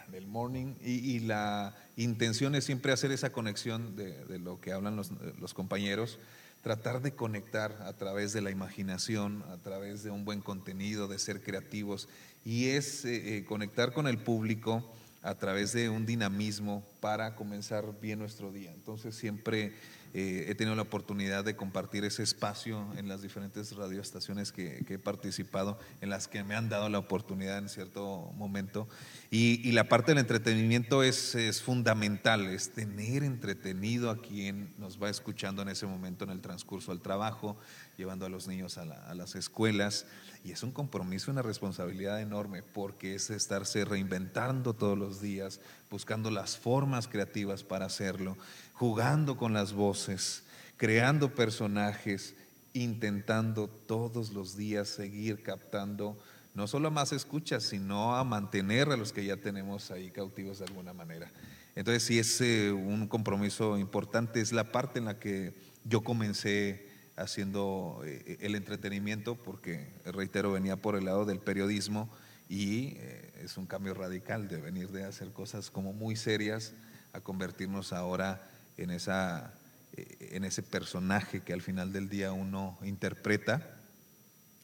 [0.09, 5.11] del morning, y, la intención es siempre hacer esa conexión de, lo que hablan los,
[5.41, 6.19] los compañeros,
[6.63, 11.19] tratar de conectar a través de la imaginación, a través de un buen contenido, de
[11.19, 12.09] ser creativos,
[12.45, 14.85] y es eh, eh, conectar con el público
[15.23, 18.73] a través de un dinamismo para comenzar bien nuestro día.
[18.73, 19.73] Entonces siempre
[20.17, 24.99] eh, he tenido la oportunidad de compartir ese espacio en las diferentes radioestaciones que, he
[24.99, 28.89] participado, en las que me han dado la oportunidad en cierto momento.
[29.33, 35.63] Y, la parte del entretenimiento es, fundamental, es tener entretenido a quien nos va escuchando
[35.63, 37.57] en ese momento en el transcurso del trabajo,
[37.97, 40.07] llevando a los niños a las escuelas.
[40.45, 45.59] Y es un compromiso, una responsabilidad enorme, porque es estarse reinventando todos los días,
[45.91, 48.37] buscando las formas creativas para hacerlo,
[48.75, 50.45] jugando con las voces,
[50.77, 52.35] creando personajes,
[52.73, 56.19] intentando todos los días seguir captando
[56.55, 60.61] no solo a más escuchas, sino a mantener a los que ya tenemos ahí cautivos
[60.61, 61.31] de alguna manera.
[61.75, 65.53] Entonces sí es eh, un compromiso importante, es la parte en la que
[65.85, 72.09] yo comencé haciendo eh, el entretenimiento, porque reitero, venía por el lado del periodismo
[72.49, 76.75] y eh, es un cambio radical de venir de hacer cosas como muy serias
[77.13, 79.53] a convertirnos ahora en, esa,
[79.97, 83.77] eh, en ese personaje que al final del día uno interpreta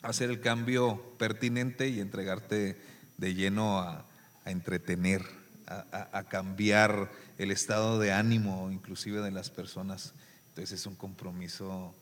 [0.03, 2.81] hacer el cambio pertinente y entregarte
[3.19, 4.07] de lleno a,
[4.45, 5.23] a entretener,
[5.67, 10.15] a, a- a cambiar el estado de ánimo inclusive de las personas.
[10.49, 11.95] Entonces es un compromiso,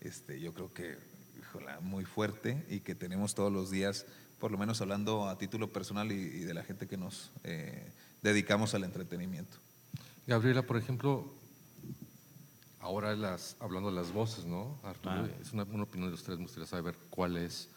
[0.00, 0.98] este, yo creo que
[1.38, 4.04] híjola, muy fuerte y que tenemos todos los días,
[4.40, 7.88] por lo menos hablando a título personal y, y de la gente que nos eh,
[8.22, 9.56] dedicamos al entretenimiento.
[10.26, 11.32] Gabriela, por ejemplo,
[12.84, 14.78] ahora las, hablando de las voces, ¿no?
[14.82, 17.68] Arturo, es una, una opinión de ustedes, me gustaría saber cuál es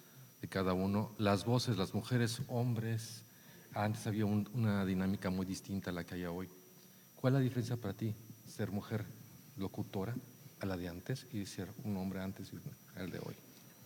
[0.42, 1.12] de cada uno.
[1.18, 3.24] Las voces, las mujeres, hombres,
[3.74, 6.50] antes había un- una dinámica muy distinta a la que hay hoy.
[7.16, 8.14] ¿Cuál es la diferencia para ti
[8.48, 9.06] ser mujer
[9.56, 10.14] locutora
[10.60, 13.36] a la de antes y ser un hombre antes y el de hoy?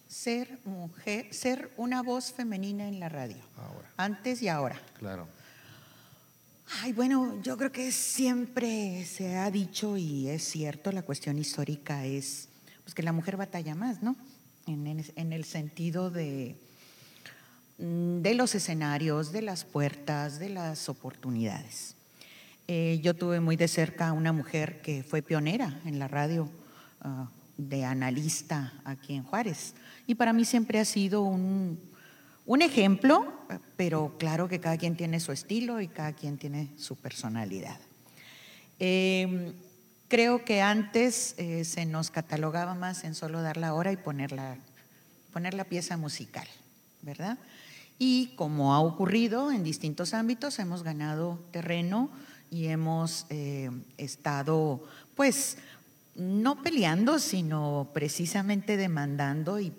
[0.08, 4.82] Ser mujer, ser una voz femenina en la radio, Ahora, antes y ahora.
[4.98, 5.28] claro.
[6.80, 12.06] Ay, bueno, yo creo que siempre se ha dicho y es cierto, la cuestión histórica
[12.06, 12.48] es
[12.84, 14.16] pues, que la mujer batalla más, ¿no?
[14.68, 16.56] En, el sentido de,
[17.78, 21.96] mm, de los escenarios, de las puertas, de las oportunidades.
[22.68, 26.50] Eh, yo tuve muy de cerca a una mujer que fue pionera en la radio
[27.02, 29.74] ah, de analista aquí en Juárez.
[30.08, 31.91] Y para mí siempre ha sido un,
[32.46, 33.32] un ejemplo,
[33.78, 37.80] pero claro que cada quien tiene su estilo y cada quien tiene su personalidad.
[38.80, 39.54] Eh,
[40.08, 44.32] creo que antes eh, se nos catalogaba más en solo dar la hora y poner
[44.32, 44.58] la,
[45.32, 46.48] poner la pieza musical,
[47.02, 47.38] ¿verdad?
[47.98, 52.10] Y como ha ocurrido en distintos ámbitos, hemos ganado terreno
[52.50, 54.84] y hemos eh, estado,
[55.16, 55.58] pues,
[56.22, 59.72] no peleando, sino precisamente demandando y,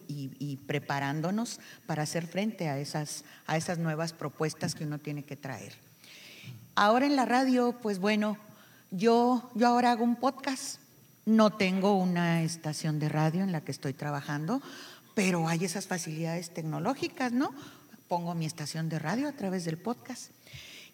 [0.66, 5.74] preparándonos para hacer frente a esas, a esas nuevas propuestas que uno tiene que traer.
[6.74, 8.38] Ahora en la radio, pues bueno,
[8.90, 10.80] yo, yo ahora hago un podcast.
[11.24, 14.60] No tengo una estación de radio en la que estoy trabajando,
[15.14, 17.54] pero hay esas facilidades tecnológicas, ¿no?
[18.08, 20.30] Pongo mi estación de radio a través del podcast.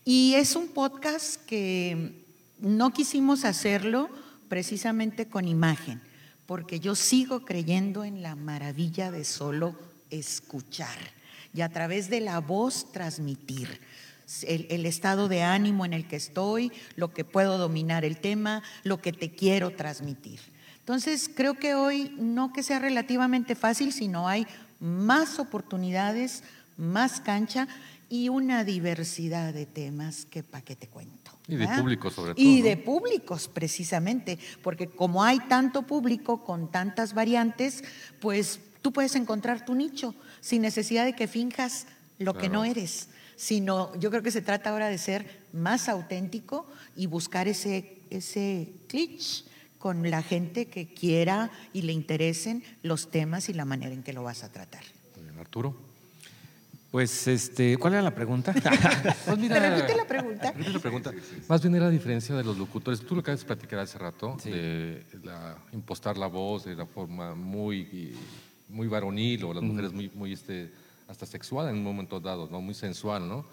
[0.05, 2.25] Y es un podcast que
[2.59, 4.11] no quisimos hacerlo
[4.49, 6.01] precisamente con imagen,
[6.47, 9.77] porque yo sigo creyendo en la maravilla de solo
[10.11, 10.99] escuchar
[11.55, 13.81] y a través de la voz transmitir
[14.43, 19.01] el, estado de ánimo en el que estoy, lo que puedo dominar el tema, lo
[19.01, 20.41] que te quiero transmitir.
[20.81, 24.47] Entonces, creo que hoy no que sea relativamente fácil, sino hay
[24.81, 26.45] más oportunidades,
[26.77, 27.69] más cancha
[28.09, 31.18] y una diversidad de temas que para qué te cuento.
[31.49, 31.81] Y de ¿verdad?
[31.81, 32.65] públicos, sobre todo, Y ¿no?
[32.69, 37.83] de públicos, precisamente, porque como hay tanto público con tantas variantes,
[38.21, 41.87] pues tú puedes encontrar tu nicho sin necesidad de que finjas
[42.19, 46.67] lo que no eres, sino yo creo que se trata ahora de ser más auténtico
[46.97, 48.73] y buscar ese, ese
[49.79, 54.13] con la gente que quiera y le interesen los temas y la manera en que
[54.13, 54.83] lo vas a tratar.
[55.39, 55.88] Arturo.
[56.91, 58.53] Pues, este, ¿cuál era la pregunta?
[59.27, 60.53] Pues ¿Me repite la pregunta?
[60.53, 61.13] repite la pregunta.
[61.49, 63.01] Más bien era la diferencia de los locutores.
[63.01, 64.51] Tú lo acabas de platicar hace rato, Sí.
[64.51, 68.15] de la, impostar la voz de la forma muy,
[68.71, 70.73] muy varonil o las mujeres muy, muy este,
[71.09, 72.61] hasta sexual en un momento dado, ¿no?
[72.63, 73.45] muy sensual, ¿no?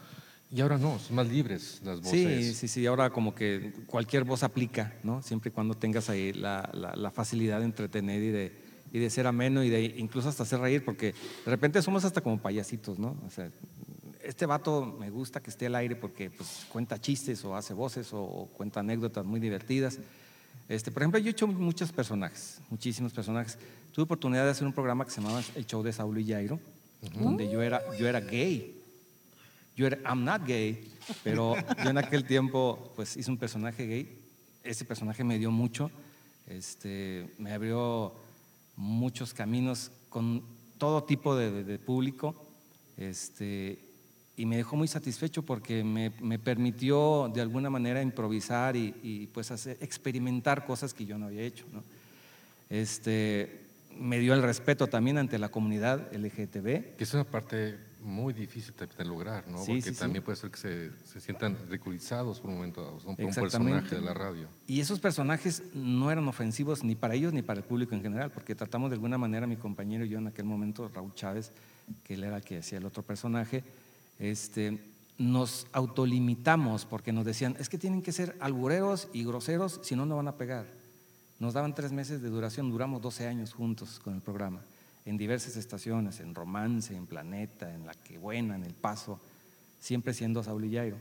[0.51, 2.55] Y ahora no, son más libres las Sí, voces.
[2.57, 5.21] sí, sí, ahora como que cualquier voz aplica, ¿no?
[5.21, 8.64] Siempre y cuando tengas ahí la, la- la facilidad de entretener y de,
[8.95, 12.21] y de ser ameno y de incluso hasta hacer reír, porque de repente somos hasta
[12.21, 13.17] como payasitos, ¿no?
[13.27, 13.51] O sea,
[14.23, 18.13] este vato me gusta que esté al aire porque pues, cuenta chistes o hace voces
[18.13, 19.99] o, o cuenta anécdotas muy divertidas.
[20.69, 23.57] Este, por ejemplo, yo he hecho muchos personajes, muchísimos personajes.
[23.91, 26.57] Tuve oportunidad de hacer un programa que se llamaba El Show de Saulo y Jairo,
[27.19, 28.81] donde yo era, yo era gay.
[29.75, 30.89] Yo era, I'm not gay,
[31.21, 31.53] pero
[31.83, 34.21] yo en aquel tiempo pues hice un personaje gay.
[34.63, 35.91] Ese personaje me dio mucho,
[36.47, 38.23] este, me abrió
[38.75, 40.43] muchos caminos con
[40.77, 42.35] todo tipo de, de- público
[42.97, 43.79] este,
[44.37, 49.27] y me dejó muy satisfecho porque me, me permitió de alguna manera improvisar y, y,
[49.27, 51.65] pues hacer, experimentar cosas que yo no había hecho.
[51.71, 51.83] ¿no?
[52.69, 53.65] Este,
[53.97, 56.95] me dio el respeto también ante la comunidad LGTB.
[56.97, 59.57] Que es una parte muy difícil de, de lograr, ¿no?
[59.57, 59.99] Sí, Porque sí, sí.
[59.99, 63.15] también puede ser que se, se sientan ridiculizados por un momento dado, ¿no?
[63.15, 64.47] por un personaje de la radio.
[64.67, 68.31] Y esos personajes no eran ofensivos ni para ellos ni para el público en general,
[68.31, 71.51] porque tratamos de alguna manera, mi compañero y yo en aquel momento, Raúl Chávez,
[72.03, 73.63] que él era el que hacía el otro personaje,
[74.19, 74.79] este,
[75.17, 80.05] nos autolimitamos porque nos decían, es que tienen que ser albureros y groseros, si no,
[80.05, 80.65] no van a pegar.
[81.39, 84.61] Nos daban tres meses de duración, duramos 12 años juntos con el programa,
[85.05, 89.19] en diversas estaciones, en Romance, en Planeta, en La Que Buena, en El Paso,
[89.79, 90.97] siempre siendo Saúl y Jairo,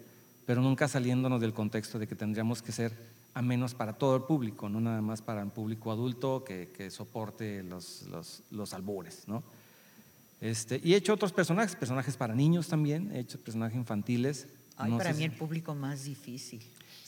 [0.46, 2.92] pero nunca saliéndonos del contexto de que tendríamos que ser
[3.32, 6.90] a menos para todo el público, no nada más para un público adulto que, que
[6.90, 9.42] soporte los, los, los albures, ¿no?
[10.40, 14.46] Este, y he hecho otros personajes, personajes para niños también, he hecho personajes infantiles.
[14.76, 16.60] Ay, no para mí si- el público más difícil.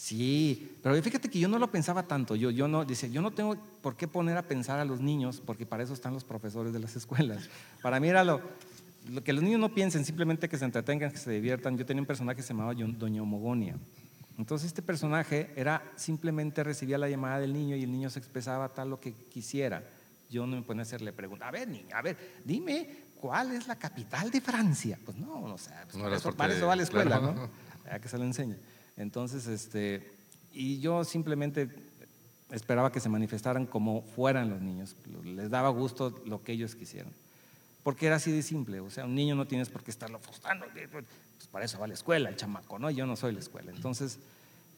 [0.07, 2.37] Sí, pero fíjate que yo no lo pensaba tanto.
[2.37, 5.43] Yo, yo no, dice, yo no tengo por qué poner a pensar a los niños,
[5.45, 7.51] porque para eso están los profesores de las escuelas.
[7.83, 8.41] Para mí era lo,
[9.11, 11.77] lo que los niños no piensen, simplemente que se entretengan, que se diviertan.
[11.77, 13.75] Yo tenía un personaje que se llamaba Doña Homogonia.
[14.39, 18.69] Entonces este personaje era simplemente recibía la llamada del niño y el niño se expresaba
[18.69, 19.83] tal lo que quisiera.
[20.31, 21.49] Yo no me ponía a hacerle preguntas.
[21.49, 22.89] A ver, niña, a ver, dime,
[23.21, 25.01] ¿cuál es la capital de Francia?
[25.05, 27.35] Pues no, o sea, pues No para, eso, para eso va a la escuela, claro.
[27.35, 27.51] ¿no?
[27.91, 28.57] A que se lo enseñe.
[28.97, 30.09] Entonces, este,
[30.53, 31.69] y yo simplemente
[32.51, 34.97] esperaba que se manifestaran como fueran los niños.
[35.25, 37.13] Les daba gusto lo que ellos quisieran.
[37.83, 38.81] Porque era así de simple.
[38.81, 40.67] O sea, un niño no tienes por qué estarlo frustrando.
[40.91, 41.05] Pues
[41.51, 42.91] para eso va la escuela, el chamaco, ¿no?
[42.91, 43.71] Yo no soy la escuela.
[43.71, 44.19] Entonces,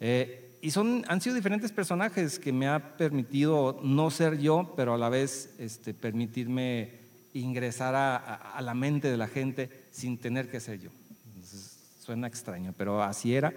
[0.00, 4.94] eh, y son, han sido diferentes personajes que me ha permitido no ser yo, pero
[4.94, 6.92] a la vez este, permitirme
[7.35, 10.90] ingresar a, a- a la mente de la gente sin tener que ser yo.
[11.26, 13.52] Entonces, suena extraño, pero así era.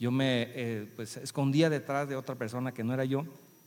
[0.00, 3.24] Yo me eh, pues, escondía detrás de otra persona que no era yo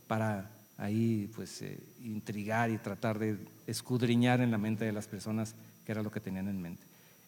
[0.07, 5.55] para ahí pues, eh, intrigar y tratar de escudriñar en la mente de las personas
[5.85, 6.83] que era lo que tenían en mente.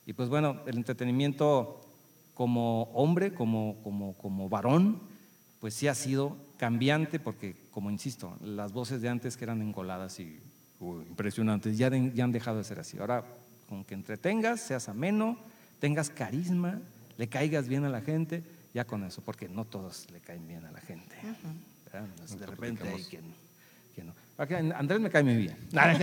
[0.08, 1.82] Y pues bueno, el entretenimiento
[2.34, 5.00] como hombre, como, como, como varón,
[5.60, 10.20] pues sí ha sido cambiante porque, como insisto, las voces de antes que eran engoladas
[10.20, 10.40] y
[10.82, 12.98] impresionantes ya, de- ya han dejado de ser así.
[12.98, 13.24] Ahora,
[13.70, 15.38] con que entretengas, seas ameno,
[15.80, 16.82] tengas carisma,
[17.18, 18.44] le caigas bien a la gente,
[18.76, 21.16] ya con eso, porque no todos le caen bien a la gente.
[22.38, 23.24] de repente hay quien,
[23.96, 24.14] quien no.
[24.76, 25.58] Andrés me cae muy bien.
[25.78, 25.98] Ay,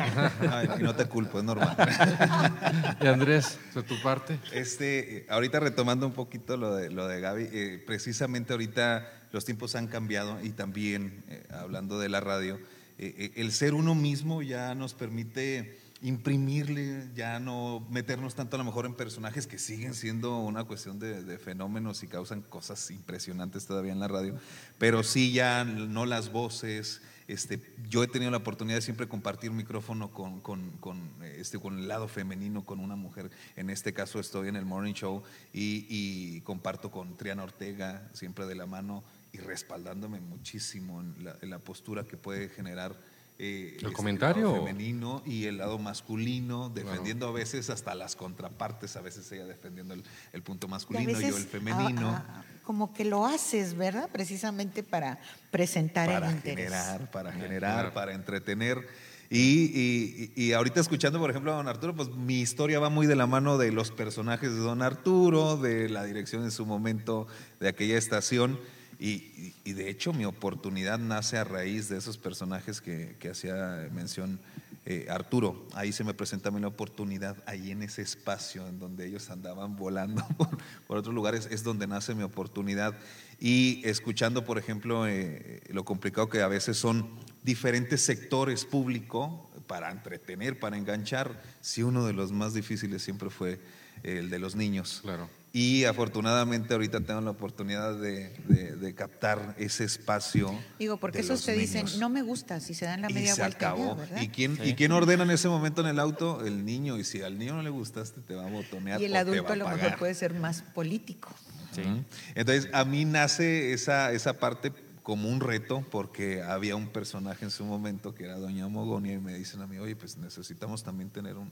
[0.81, 1.77] y no te culpo, es normal.
[3.03, 4.39] Y Andrés, de tu parte.
[4.53, 9.45] Este, eh, ahorita retomando un poquito lo de, lo de Gaby, eh, precisamente ahorita los
[9.45, 12.59] tiempos han cambiado y también, eh, hablando de la radio,
[12.97, 18.65] eh, el ser uno mismo ya nos permite imprimirle, ya no meternos tanto a lo
[18.65, 23.67] mejor en personajes que siguen siendo una cuestión de, de fenómenos y causan cosas impresionantes
[23.67, 24.35] todavía en la radio,
[24.79, 27.03] pero sí ya no las voces.
[27.29, 31.79] Este, yo he tenido la oportunidad de siempre compartir micrófono con, con, con, este, con
[31.79, 33.31] el lado femenino, con una mujer.
[33.55, 38.57] En este caso estoy en el Morning Show y, comparto con Triana Ortega, siempre de
[38.57, 42.97] la mano y respaldándome muchísimo en la postura que puede generar
[43.45, 48.95] eh, ¿El comentario lado femenino y el lado masculino, defendiendo a veces hasta las contrapartes,
[48.95, 52.11] a veces ella defendiendo el, el punto masculino y, yo el femenino.
[52.11, 54.09] ah, ah, como que lo haces, ¿verdad?
[54.13, 55.19] Precisamente para
[55.51, 56.67] presentar para el interés.
[56.71, 57.47] generar, para Claro.
[57.49, 58.87] generar, para entretener.
[59.29, 63.07] Y, y- y ahorita escuchando, por ejemplo, a don Arturo, pues mi historia va muy
[63.09, 67.27] de la mano de los personajes de don Arturo, de la dirección en su momento
[67.59, 68.61] de aquella estación.
[69.05, 74.39] Y, de hecho mi oportunidad nace a raíz de esos personajes que, hacía mención
[74.87, 75.67] eh, Arturo.
[75.75, 79.29] Ahí se me presenta a mí la oportunidad, ahí en ese espacio en donde ellos
[79.31, 82.95] andaban volando por, por otros lugares, es donde nace mi oportunidad.
[83.41, 87.11] Y escuchando, por ejemplo, eh, lo complicado que a veces son
[87.43, 89.33] diferentes sectores públicos
[89.67, 93.59] para entretener, para enganchar, si uno de los más difíciles siempre fue
[94.05, 95.01] el de los niños.
[95.03, 95.29] Claro.
[95.55, 100.51] Y afortunadamente ahorita tengo la oportunidad de, de- de captar ese espacio.
[100.79, 103.15] Digo, porque de esos los te dicen, no me gusta, si se dan la Y
[103.15, 103.97] media se vuelta acabó.
[103.97, 104.23] ¿verdad?
[104.23, 106.43] ¿Y quién, ¿Y quién ordena en ese momento en el auto?
[106.45, 106.97] El niño.
[106.99, 108.99] Y si al niño no le gustaste, te va a botonear.
[109.01, 109.83] Y el o te adulto va a lo pagar.
[109.83, 111.29] mejor puede ser más político.
[111.73, 112.03] Ujú.
[112.35, 117.51] Entonces, a mí nace esa, esa parte como un reto, porque había un personaje en
[117.51, 121.11] su momento que era Doña Mogonia, y me dicen a mí, oye, pues necesitamos también
[121.11, 121.51] tener un.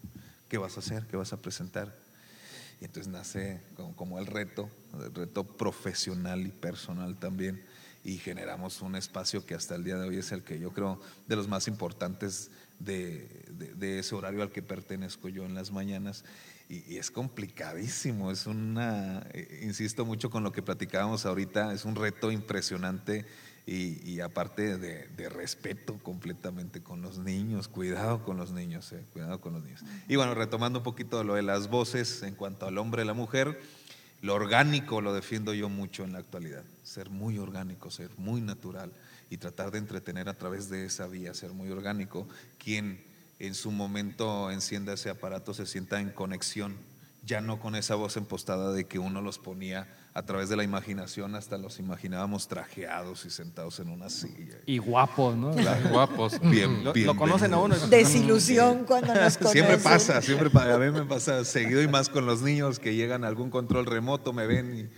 [0.48, 1.04] ¿Qué vas a hacer?
[1.06, 1.94] ¿Qué vas a presentar?
[2.80, 7.62] Y entonces nace como, como el reto, el reto profesional y personal también.
[8.02, 10.98] Y generamos un espacio que hasta el día de hoy es el que yo creo
[11.26, 15.70] de los más importantes de, de- de ese horario al que pertenezco yo en las
[15.70, 16.24] mañanas.
[16.70, 21.84] Y, y es complicadísimo, es una, eh, insisto mucho con lo que platicábamos ahorita, es
[21.84, 23.26] un reto impresionante
[23.66, 29.40] y, aparte de, de respeto completamente con los niños, cuidado con los niños, eh, cuidado
[29.40, 29.82] con los niños.
[30.08, 33.14] Y bueno, retomando un poquito lo de las voces en cuanto al hombre y la
[33.14, 33.60] mujer,
[34.22, 38.92] lo orgánico lo defiendo yo mucho en la actualidad, ser muy orgánico, ser muy natural
[39.30, 42.28] y tratar de entretener a través de esa vía, ser muy orgánico.
[42.58, 43.02] Quien
[43.38, 46.76] en su momento encienda ese aparato se sienta en conexión,
[47.24, 50.64] ya no con esa voz empostada de que uno los ponía a través de la
[50.64, 54.56] imaginación, hasta los imaginábamos trajeados y sentados en una silla.
[54.66, 55.52] Y guapos, ¿no?
[55.90, 56.40] Guapos.
[56.40, 57.76] Bien, Lo, bien lo conocen a uno.
[57.88, 59.52] Desilusión cuando nos conocen.
[59.62, 60.74] Siempre pasa, siempre pasa.
[60.74, 63.86] A mí me pasa seguido y más con los niños que llegan a algún control
[63.86, 64.88] remoto, me ven, y-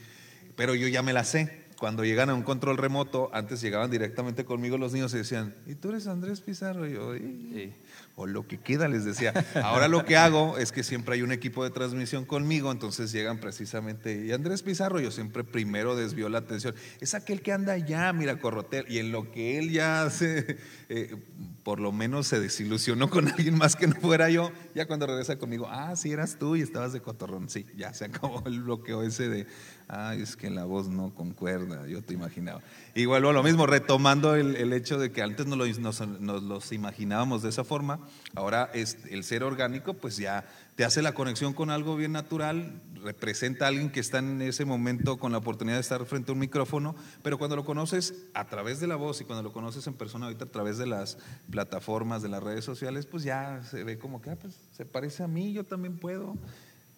[0.56, 1.60] pero yo ya me la sé.
[1.78, 5.74] Cuando llegan a un control remoto, antes llegaban directamente conmigo los niños y decían, ¿y
[5.74, 6.86] tú eres Andrés Pizarro?
[6.88, 7.72] Y yo, "Sí".
[8.14, 9.32] O lo que queda, les decía.
[9.62, 13.38] Ahora lo que hago es que siempre hay un equipo de transmisión conmigo, entonces llegan
[13.38, 18.12] precisamente, y Andrés Pizarro, yo siempre primero desvió la atención, es aquel que anda allá,
[18.12, 20.58] mira, Corrotel, y en lo que él ya se,
[20.88, 21.16] eh,
[21.62, 25.38] por lo menos se desilusionó con alguien más que no fuera yo, ya cuando regresa
[25.38, 29.02] conmigo, ah, sí, eras tú y estabas de cotorrón, sí, ya se acabó el bloqueo
[29.02, 29.46] ese de,
[29.88, 32.60] ay, es que la voz no concuerda, yo te imaginaba.
[32.94, 37.50] Vuelvo a lo mismo, retomando el, hecho de que antes nos, nos los imaginábamos de
[37.50, 38.00] esa forma,
[38.34, 42.80] Ahora es, el ser orgánico pues ya te hace la conexión con algo bien natural,
[43.02, 46.34] representa a alguien que está en ese momento con la oportunidad de estar frente a
[46.34, 49.86] un micrófono, pero cuando lo conoces a través de la voz y cuando lo conoces
[49.86, 51.18] en persona ahorita a través de las
[51.50, 55.22] plataformas, de las redes sociales, pues ya se ve como que ah, pues, se parece
[55.22, 56.36] a mí, yo también puedo,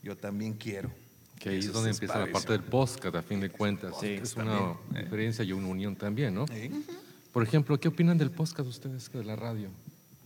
[0.02, 0.90] yo también quiero.
[1.38, 4.02] Que ahí es donde empieza la parte del podcast, a fin de cuentas.
[4.02, 6.46] es una diferencia y una unión también, ¿no?
[7.32, 9.68] Por ejemplo, ¿qué opinan del podcast ustedes que de la radio?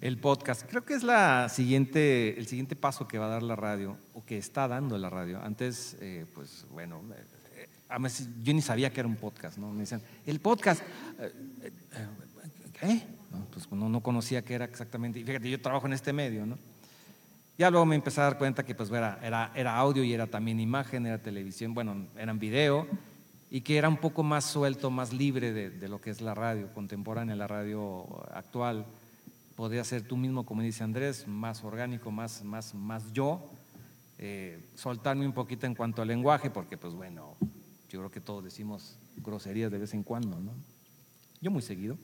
[0.00, 3.56] El podcast, creo que es la siguiente, el siguiente paso que va a dar la
[3.56, 5.42] radio, o que está dando la radio.
[5.42, 8.08] Antes, eh, pues bueno, eh,
[8.42, 9.72] yo ni sabía que era un podcast, ¿no?
[9.72, 10.82] Me decían, el podcast,
[12.82, 13.02] ¿eh?
[13.32, 16.46] No, pues no, no, conocía que era exactamente, y fíjate, yo trabajo en este medio,
[16.46, 16.58] ¿no?
[17.58, 20.28] Ya luego me empecé a dar cuenta que pues era, era, era audio y era
[20.28, 22.86] también imagen, era televisión, bueno, eran video,
[23.50, 26.34] y que era un poco más suelto, más libre de, de lo que es la
[26.34, 28.86] radio contemporánea, la radio actual
[29.58, 33.50] podría ser tú mismo, como dice Andrés, más orgánico, más, más, más yo,
[34.16, 37.34] eh, soltarme un poquito en cuanto al lenguaje, porque pues bueno,
[37.90, 40.52] yo creo que todos decimos groserías de vez en cuando, ¿no?
[41.40, 41.98] Yo muy seguido.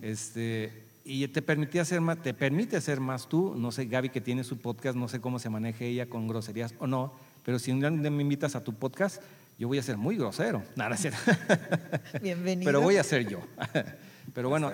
[0.00, 4.22] Este, y te, permitía ser más, te permite ser más tú, no sé, Gaby que
[4.22, 7.12] tiene su podcast, no sé cómo se maneje ella con groserías o no,
[7.44, 9.22] pero si un día me invitas a tu podcast,
[9.58, 10.62] yo voy a ser muy grosero.
[10.76, 10.96] Nada,
[12.22, 12.66] Bienvenido.
[12.66, 13.40] Pero voy a ser yo.
[14.32, 14.72] Pero bueno,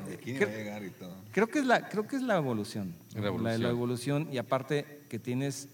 [1.32, 2.94] creo, que es la, creo que es la evolución.
[3.14, 5.68] La evolución, la, evolución y aparte que tienes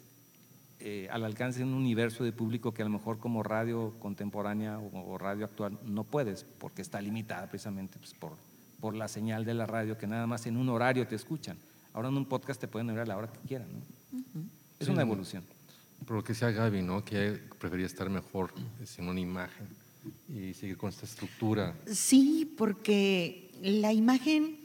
[0.81, 5.19] eh, al alcance un universo de público que a lo mejor como radio contemporánea o,
[5.19, 8.33] radio actual no puedes, porque está limitada precisamente pues, por,
[8.81, 11.57] por la señal de la radio, que nada más en un horario te escuchan.
[11.93, 13.69] Ahora en un podcast te pueden oír a la hora que quieran.
[14.79, 15.45] Es una evolución.
[16.01, 17.05] Pero lo que decía Gaby, ¿no?
[17.05, 18.53] que prefería estar mejor
[18.85, 19.67] sin una imagen
[20.29, 21.75] y seguir con esta estructura.
[21.91, 24.59] Sí, porque la imagen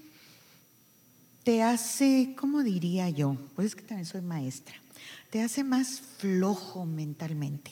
[1.44, 3.38] te hace, ¿cómo diría yo?
[3.56, 4.76] Pues es que también soy maestra,
[5.30, 7.72] te hace más flojo mentalmente.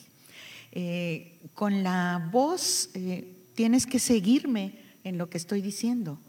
[0.72, 6.20] Eh, con la voz eh, tienes que seguirme en lo que estoy diciendo.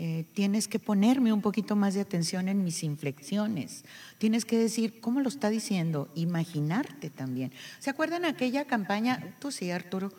[0.00, 3.84] Eh, tienes que ponerme un poquito más de atención en mis inflexiones.
[4.18, 6.08] Tienes que decir, ¿cómo lo está diciendo?
[6.14, 7.50] Imaginarte también.
[7.80, 10.12] ¿Se acuerdan aquella campaña, tú sí, Arturo,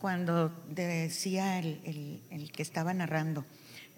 [0.00, 3.44] cuando decía el que estaba narrando?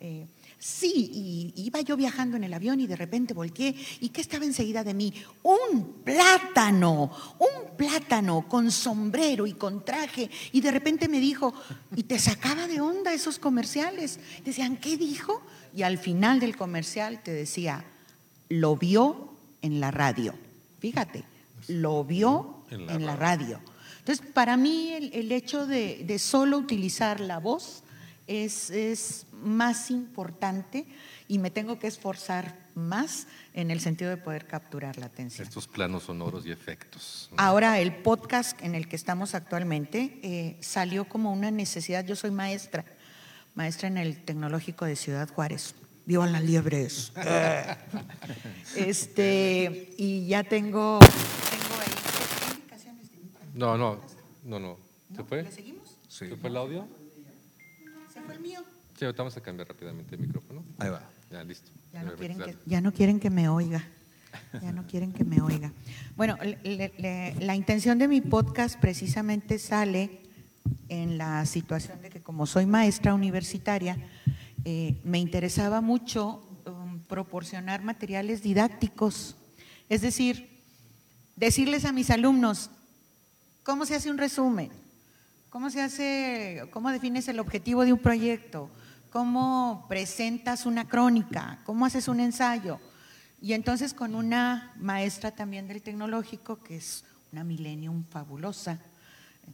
[0.04, 0.26] Eh,
[0.62, 4.44] sí, y iba yo viajando en el avión y de repente volteé y ¿qué estaba
[4.44, 5.12] enseguida de mí?
[5.42, 7.10] Un plátano,
[7.40, 10.30] un plátano con sombrero y con traje.
[10.52, 11.52] Y de repente me dijo,
[11.96, 14.20] y te sacaba de onda esos comerciales.
[14.44, 15.42] Decían, ¿qué dijo?
[15.74, 17.84] Y al final del comercial te decía,
[18.48, 19.32] lo vio
[19.62, 20.32] en la radio.
[20.78, 21.24] Fíjate,
[21.66, 23.58] lo vio en la, radio.
[23.98, 27.82] Entonces, para mí el, hecho de, de, solo utilizar la voz
[28.26, 30.86] es, es más importante
[31.28, 35.46] y me tengo que esforzar más en el sentido de poder capturar la atención.
[35.46, 37.30] Estos planos sonoros y efectos.
[37.36, 42.04] Ahora, el podcast en el que estamos actualmente eh, salió como una necesidad.
[42.04, 42.84] Yo soy maestra,
[43.54, 45.74] maestra en el Tecnológico de Ciudad Juárez.
[46.04, 47.12] Vivan las liebres.
[48.76, 53.10] este, y ya tengo, tengo ahí indicaciones.
[53.54, 54.00] No, no,
[54.44, 54.78] no, no.
[55.14, 55.42] ¿Se fue?
[55.44, 55.98] ¿Le seguimos?
[56.08, 57.01] ¿Se fue el audio?
[58.30, 58.60] El mío.
[58.98, 60.64] Sí, vamos a cambiar rápidamente el micrófono.
[60.78, 61.02] Ahí va.
[61.30, 61.70] Ya, listo.
[61.92, 63.84] Ya no, quieren que, ya no quieren que me oiga.
[64.62, 65.72] Ya no quieren que me oiga.
[66.16, 70.22] Bueno, la intención de mi podcast precisamente sale
[70.88, 73.96] en la situación de que como soy maestra universitaria,
[74.64, 79.36] eh, me interesaba mucho um, proporcionar materiales didácticos.
[79.88, 80.62] Es decir,
[81.36, 82.70] decirles a mis alumnos,
[83.62, 84.70] ¿cómo se hace un resumen?
[85.52, 88.68] ¿Cómo se hace, cómo defines el objetivo de un proyecto?
[89.12, 92.80] cómo presentas una crónica, cómo haces un ensayo.
[93.42, 98.80] Y entonces con una maestra también del tecnológico, que es una millennium fabulosa,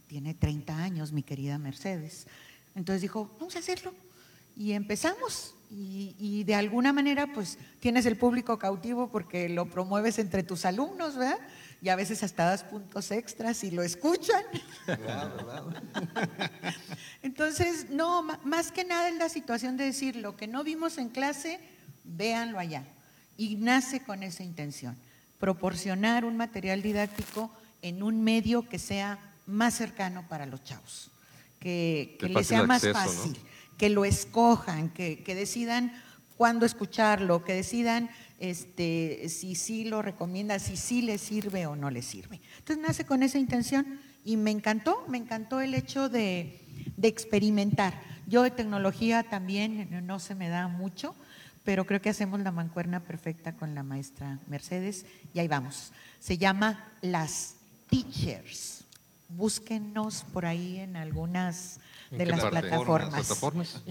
[0.07, 2.25] tiene 30 años, mi querida Mercedes.
[2.73, 3.93] Entonces dijo, vamos a hacerlo.
[4.55, 5.55] Y empezamos.
[5.69, 10.65] Y, y, de alguna manera, pues tienes el público cautivo porque lo promueves entre tus
[10.65, 11.37] alumnos, ¿verdad?
[11.81, 14.43] Y a veces hasta das puntos extras y lo escuchan.
[17.21, 21.09] Entonces, no, más que nada es la situación de decir lo que no vimos en
[21.09, 21.59] clase,
[22.03, 22.83] véanlo allá.
[23.37, 24.97] y nace con esa intención,
[25.39, 27.51] proporcionar un material didáctico
[27.81, 31.09] en un medio que sea más cercano para los chavos,
[31.59, 33.21] que, les sea más acceso, ¿no?
[33.21, 33.39] fácil,
[33.77, 35.93] que lo escojan, que, que decidan
[36.35, 38.09] cuándo escucharlo, que decidan
[38.39, 42.41] este, si sí lo recomienda, si sí les sirve o no les sirve.
[42.59, 46.61] Entonces nace con esa intención y me encantó, me encantó el hecho de,
[46.97, 48.01] de experimentar.
[48.27, 51.15] Yo de tecnología también no se me da mucho,
[51.63, 55.91] pero creo que hacemos la mancuerna perfecta con la maestra Mercedes y ahí vamos.
[56.19, 57.55] Se llama Las
[57.89, 58.85] Teachers.
[59.29, 61.79] Búsquenos por ahí en algunas
[62.11, 63.25] ¿En de las plataformas?
[63.25, 63.83] plataformas.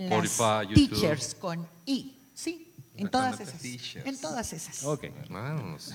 [0.74, 2.67] Teachers con I, sí,
[2.98, 3.64] en todas esas.
[3.94, 4.84] En todas esas.
[4.84, 5.06] Ok.
[5.30, 5.94] Vamos.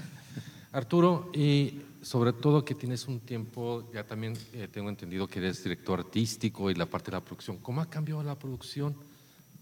[0.72, 5.64] Arturo, y sobre todo que tienes un tiempo, ya también eh, tengo entendido que eres
[5.64, 7.58] director artístico y la parte de la producción.
[7.60, 8.96] ¿Cómo ha cambiado la producción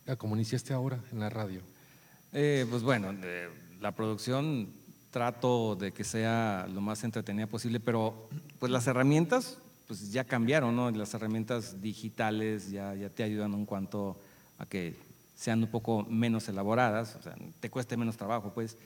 [0.07, 1.61] a como iniciaste ahora en la radio?
[2.31, 3.49] Eh, pues bueno, de
[3.81, 4.69] la producción
[5.11, 10.73] trato de que sea lo más entretenida posible, pero pues las herramientas pues ya cambiaron,
[10.73, 10.89] ¿no?
[10.91, 14.17] Las herramientas digitales ya, ya te ayudan en cuanto
[14.57, 14.95] a que
[15.41, 18.77] sean un poco menos elaboradas, o sea, te cueste menos trabajo, pues.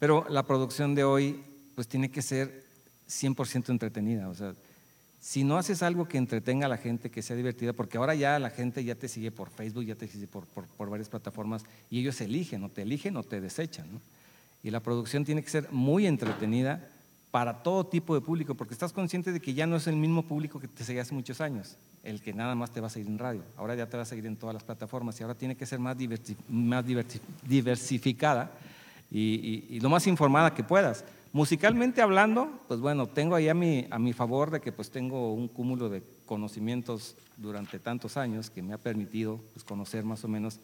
[0.00, 1.44] Pero la producción de hoy
[1.76, 2.64] pues tiene que ser
[3.08, 4.52] 100% entretenida, o sea,
[5.20, 8.36] si no haces algo que entretenga a la gente, que sea divertida, porque ahora ya
[8.40, 12.00] la gente ya te sigue por Facebook, ya te sigue por, por- varias plataformas y
[12.00, 13.86] ellos eligen, o te eligen o te desechan.
[14.64, 16.84] Y la producción tiene que ser muy entretenida
[17.30, 20.24] para todo tipo de público, porque estás consciente de que ya no es el mismo
[20.24, 23.08] público que te seguía hace muchos años, el que nada más te va a seguir
[23.08, 23.42] en radio.
[23.56, 25.78] Ahora ya te va a seguir en todas las plataformas y ahora tiene que ser
[25.78, 28.50] más, diversi- más diversi- diversificada
[29.10, 31.04] y lo más informada que puedas.
[31.34, 35.32] Musicalmente hablando, pues bueno, tengo ahí a mi, a mi favor de que pues tengo
[35.32, 40.28] un cúmulo de conocimientos durante tantos años que me ha permitido pues, conocer más o
[40.28, 40.58] menos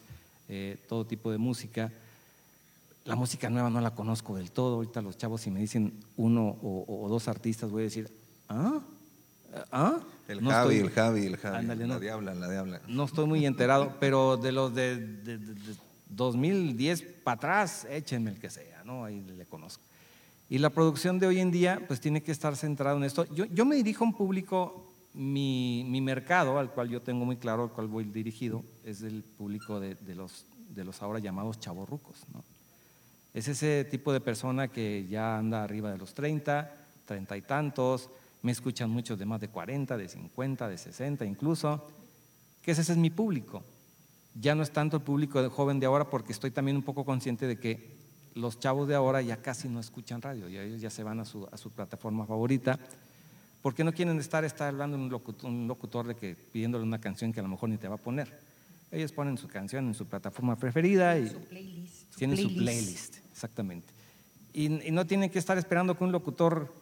[0.47, 1.91] eh, todo tipo de música.
[3.05, 4.75] La música nueva no la conozco del todo.
[4.75, 8.11] Ahorita los chavos si me dicen uno o, o dos artistas voy a decir,
[8.49, 8.79] ¿ah?
[9.71, 9.99] ¿Ah?
[10.27, 11.57] El No Javi, estoy- el Javi, el Javi.
[11.57, 11.99] Ándale, la no.
[11.99, 12.81] diabla, la diabla.
[12.87, 15.75] no estoy muy enterado, pero de los de, de- de- de
[16.09, 19.05] 2010 para atrás, échenme el que sea, ¿no?
[19.05, 19.83] Ahí le conozco.
[20.49, 23.25] Y la producción de hoy en día, pues tiene que estar centrado en esto.
[23.33, 27.37] Yo, yo me dirijo a un público, mi, mi mercado, al cual yo tengo muy
[27.37, 30.45] claro, al cual voy dirigido, es el público de, de los,
[30.75, 32.43] de los ahora llamados chavorrucos, ¿no?
[33.33, 36.71] Es ese tipo de persona que ya anda arriba de los 30,
[37.05, 38.09] 30 y tantos,
[38.41, 41.87] me escuchan muchos de más de 40, de 50, de 60 incluso,
[42.61, 43.63] que ese es mi público.
[44.35, 47.03] Ya no es tanto el público de joven de ahora porque estoy también un poco
[47.03, 47.97] consciente de que
[48.35, 51.25] los chavos de ahora ya casi no escuchan radio, ya ellos ya se van a
[51.25, 52.79] su, a su plataforma favorita,
[53.61, 57.33] porque no quieren estar, estar hablando un locutor, un locutor de que pidiéndole una canción
[57.33, 58.39] que a lo mejor ni te va a poner.
[58.91, 62.15] Ellos ponen su canción en su plataforma preferida y Su playlist.
[62.15, 63.93] tienen su playlist, exactamente.
[64.53, 66.73] Y, y no tienen que estar esperando que un locutor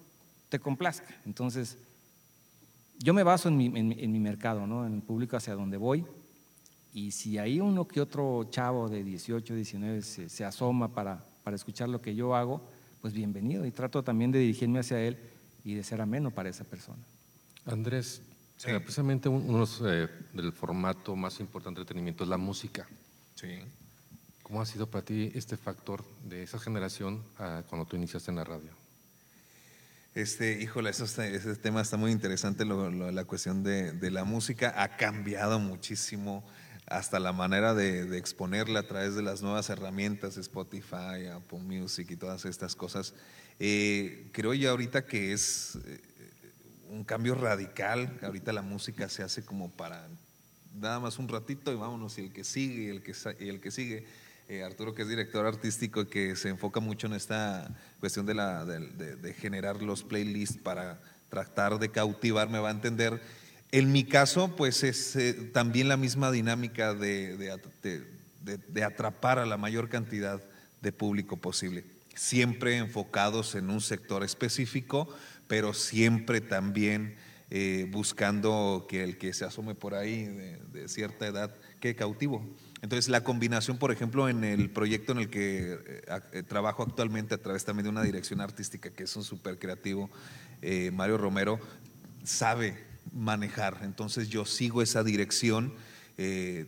[0.49, 1.07] te complazca.
[1.25, 1.77] Entonces,
[2.99, 4.85] yo me baso en mi, en mi- en mi mercado, ¿no?
[4.85, 6.05] en el público hacia donde voy.
[6.93, 11.55] Y si hay uno que otro chavo de 18, 19 se, se asoma para, para
[11.55, 12.61] escuchar lo que yo hago,
[13.01, 13.65] pues bienvenido.
[13.65, 15.17] Y trato también de dirigirme hacia él
[15.63, 17.03] y de ser ameno para esa persona.
[17.65, 18.21] Andrés,
[18.65, 22.87] eh, precisamente un- uno eh, del formato más importante de entretenimiento es la música.
[23.35, 23.59] Sí.
[24.41, 28.37] ¿Cómo ha sido para ti este factor de esa generación a cuando tú iniciaste en
[28.37, 28.71] la radio?
[30.17, 34.73] Este, híjole, eso ese tema está muy interesante, lo- la cuestión de, de la música
[34.81, 36.43] ha cambiado muchísimo,
[36.87, 42.15] hasta la manera de, exponerla a través de las nuevas herramientas, Spotify, Apple Music y
[42.15, 43.13] todas estas cosas.
[43.59, 46.01] Eh, creo yo ahorita que es eh,
[46.89, 50.09] un cambio radical, ahorita la música se hace como para
[50.73, 53.61] nada más un ratito y vámonos, y el que sigue, y el que, y el
[53.61, 54.07] que sigue.
[54.49, 57.69] Eh, Arturo, que es director artístico que se enfoca mucho en esta
[57.99, 58.65] cuestión de, la,
[59.39, 63.21] generar los playlists para tratar de cautivar, me va a entender.
[63.73, 68.05] En mi caso, pues es eh, también la misma dinámica de, de at- de-
[68.43, 70.41] de- de atrapar a la mayor cantidad
[70.81, 71.83] de público posible.
[72.15, 75.13] Siempre enfocados en un sector específico,
[75.49, 77.17] pero siempre también
[77.49, 82.45] eh, buscando que el que se asome por ahí de, de cierta edad quede cautivo.
[82.81, 87.33] Entonces, la combinación, por ejemplo, en el proyecto en el que eh, eh, trabajo actualmente
[87.33, 90.09] a través también de una dirección artística que es un súper creativo,
[90.61, 91.59] eh, Mario Romero,
[92.23, 92.77] sabe
[93.11, 93.79] manejar.
[93.81, 95.73] Entonces, yo sigo esa dirección,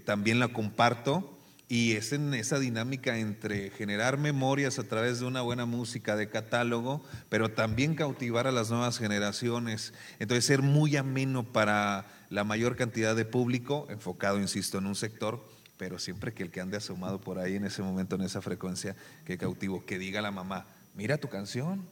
[0.06, 5.42] también la comparto y es en esa dinámica entre generar memorias a través de una
[5.42, 9.94] buena música de catálogo, pero también cautivar a las nuevas generaciones.
[10.20, 15.48] Entonces, ser muy ameno para la mayor cantidad de público, enfocado, insisto, en un sector,
[15.80, 18.98] pero siempre que el que ande asomado por ahí en ese momento, en esa frecuencia,
[19.24, 21.88] que cautivo, que diga a la mamá, mira tu canción.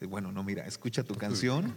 [0.00, 1.74] Bueno, no, mira, escucha tu canción.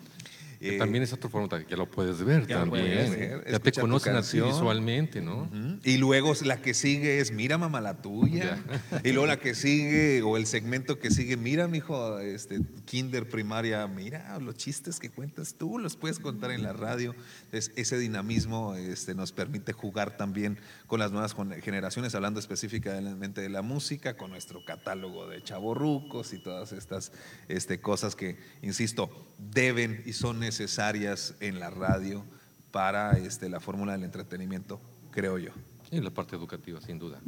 [0.59, 2.85] Que Eh, también es otra forma que ya lo puedes ver Ya también.
[2.85, 5.49] puedes ver, ya te escucha tu conocen así visualmente, ¿no?
[5.83, 8.57] Y luego la que sigue es, mira mamá la tuya.
[9.03, 13.85] Y luego la que sigue, o el segmento que sigue, mira mijo, este, kinder, primaria,
[13.87, 17.15] mira los chistes que cuentas tú, los puedes contar en la radio.
[17.45, 23.49] Entonces, ese dinamismo este, nos permite jugar también con las nuevas generaciones, hablando específicamente de
[23.49, 27.11] la música, con nuestro catálogo de chavorrucos y todas estas
[27.47, 32.23] este, cosas que, insisto, deben y son necesarias en la radio
[32.69, 34.79] para este, la fórmula del entretenimiento,
[35.09, 35.49] creo yo.
[35.89, 37.19] Y la parte educativa, sin duda.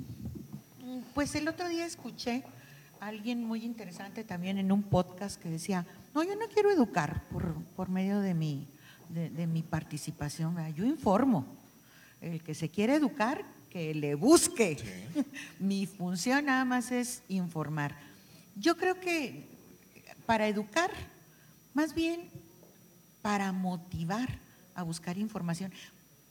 [1.15, 2.43] Pues el otro día escuché
[2.99, 7.24] a alguien muy interesante también en un podcast que decía, no, yo no quiero educar
[7.32, 8.68] por, por medio de mi,
[9.09, 10.76] de, de mi participación, ¿verdad?
[10.76, 11.57] yo informo.
[12.22, 14.78] El que se quiere educar, que le busque.
[15.59, 17.95] mi función nada más es informar.
[18.55, 19.47] Yo creo que
[20.28, 20.91] para educar,
[21.74, 22.30] más bien
[23.22, 24.39] para motivar
[24.76, 25.72] a buscar información.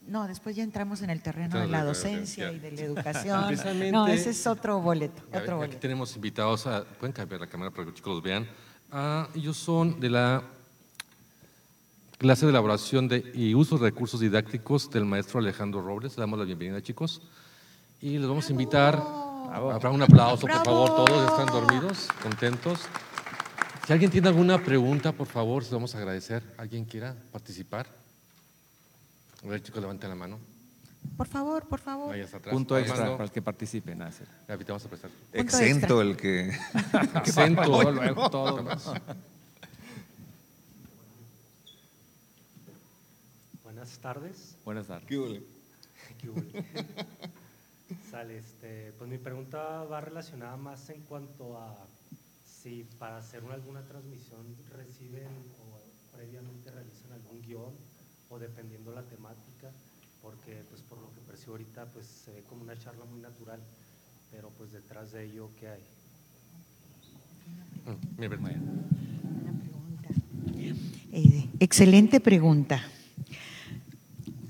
[0.06, 2.52] No, después ya entramos en el terreno de la Entonces, docencia ya.
[2.52, 3.90] y de la educación.
[3.92, 5.78] No, ese es otro boleto, otro Aquí boleto.
[5.78, 6.84] tenemos invitados a.
[6.84, 8.46] Pueden cambiar la cámara para que los chicos los vean.
[8.92, 10.42] Ah, ellos son de la
[12.18, 16.16] clase de elaboración de, y uso de recursos didácticos del maestro Alejandro Robles.
[16.16, 17.20] Le damos la bienvenida, chicos.
[18.00, 19.02] Y les vamos a invitar.
[19.52, 21.04] Habrá un aplauso, por favor.
[21.04, 22.80] Todos están dormidos, contentos.
[23.86, 26.42] Si alguien tiene alguna pregunta, por favor, se lo vamos a agradecer.
[26.58, 27.86] ¿Alguien quiera participar?
[29.44, 30.40] A ver, chicos, levanten la mano.
[31.16, 32.12] Por favor, por favor.
[32.12, 32.52] Ahí hasta atrás.
[32.52, 33.94] Punto extra Armando, para el que participe.
[33.94, 35.10] Gaby, te vamos a prestar.
[35.32, 36.50] Exento el que...
[37.14, 37.62] Acento.
[37.64, 38.64] Luego, luego, todo.
[43.62, 44.56] Buenas tardes.
[44.64, 45.06] Buenas tardes.
[45.06, 46.42] ¿Qué hubo?
[48.10, 51.86] Sale, este, pues mi pregunta va relacionada más en cuanto a
[52.66, 54.42] si para hacer una- alguna transmisión
[54.76, 55.28] reciben
[55.62, 57.70] o previamente realizan algún guion
[58.28, 59.70] o dependiendo la temática,
[60.20, 63.60] porque pues por lo que percibo ahorita pues se ve como una charla muy natural,
[64.32, 65.82] pero pues detrás de ello ¿qué hay?
[67.84, 70.08] Mm, Una pregunta.
[71.12, 72.82] Eh, excelente pregunta.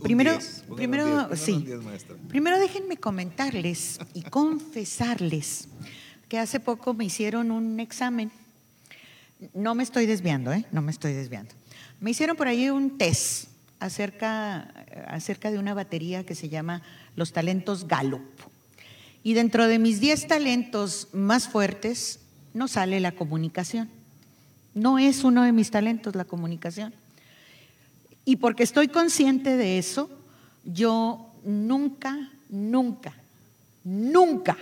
[0.03, 1.63] Primero, 10, pónganos primero, 10, pónganos sí.
[1.67, 2.17] 10, maestra.
[2.29, 5.69] Primero déjenme comentarles y confesarles
[6.29, 8.31] que hace poco me hicieron un examen.
[9.55, 10.65] No me estoy desviando, ¿eh?
[10.73, 11.55] No me estoy desviando.
[12.01, 13.49] Me hicieron por ahí un test
[13.81, 14.63] acerca,
[15.09, 16.83] acerca de una batería que se llama
[17.15, 18.23] Los Talentos Gallup.
[19.23, 22.21] Y dentro de mis 10 talentos más fuertes
[22.55, 23.89] no sale la comunicación.
[24.75, 26.95] No es uno de mis talentos la comunicación.
[28.25, 30.11] Y porque estoy consciente de eso,
[30.65, 33.15] yo nunca, nunca,
[33.85, 34.57] nunca,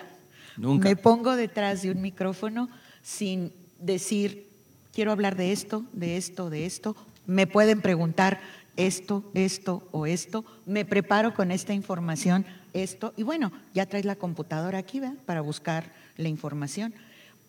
[0.57, 2.69] Me pongo detrás de un micrófono
[3.03, 4.49] sin decir,
[4.93, 6.97] quiero hablar de esto, de esto, de esto.
[7.27, 8.41] Me pueden preguntar
[8.77, 10.45] esto, esto o esto.
[10.67, 13.13] Me preparo con esta información, esto.
[13.17, 15.17] Y bueno, ya traes la computadora aquí, ¿verdad?
[15.27, 16.95] Para buscar la información.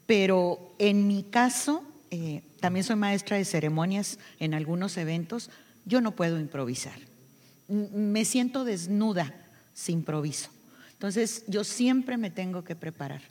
[0.06, 5.50] Pero en mi caso, eh, también soy maestra de ceremonias en algunos eventos,
[5.86, 6.98] yo no puedo improvisar.
[7.68, 9.34] Me siento desnuda
[9.74, 10.55] si improviso.
[10.96, 13.22] Entonces, yo siempre me tengo que preparar.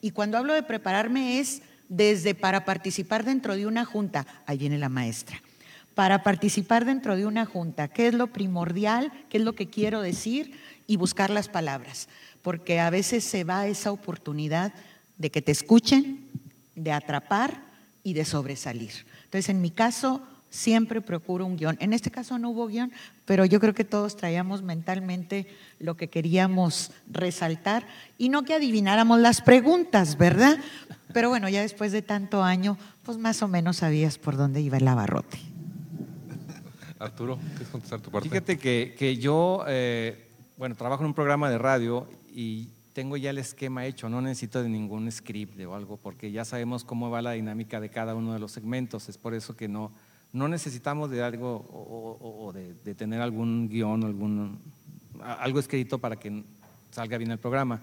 [0.00, 4.78] Y cuando hablo de prepararme es desde para participar dentro de una junta, ahí viene
[4.78, 5.42] la maestra,
[5.94, 10.00] para participar dentro de una junta, qué es lo primordial, qué es lo que quiero
[10.00, 10.52] decir
[10.86, 12.08] y buscar las palabras,
[12.42, 14.72] porque a veces se va esa oportunidad
[15.16, 16.28] de que te escuchen,
[16.76, 17.64] de atrapar
[18.04, 18.92] y de sobresalir.
[19.24, 21.76] Entonces, en mi caso, siempre procuro un guion.
[21.80, 22.92] En este caso no hubo guion,
[23.24, 25.46] pero yo creo que todos traíamos mentalmente
[25.78, 27.86] lo que queríamos resaltar
[28.16, 30.58] y no que adivináramos las preguntas, ¿verdad?
[31.12, 34.76] Pero bueno, ya después de tanto año, pues más o menos sabías por dónde iba
[34.76, 35.38] el abarrote.
[36.98, 38.28] Arturo, ¿quieres contestar tu parte?
[38.28, 43.30] Fíjate que, que yo, eh, bueno, trabajo en un programa de radio y tengo ya
[43.30, 47.22] el esquema hecho, no necesito de ningún script o algo, porque ya sabemos cómo va
[47.22, 49.08] la dinámica de cada uno de los segmentos.
[49.08, 49.92] Es por eso que no,
[50.32, 54.58] no necesitamos de algo o, de, tener algún guion, algún,
[55.20, 56.44] algo escrito para que
[56.90, 57.80] salga bien el programa.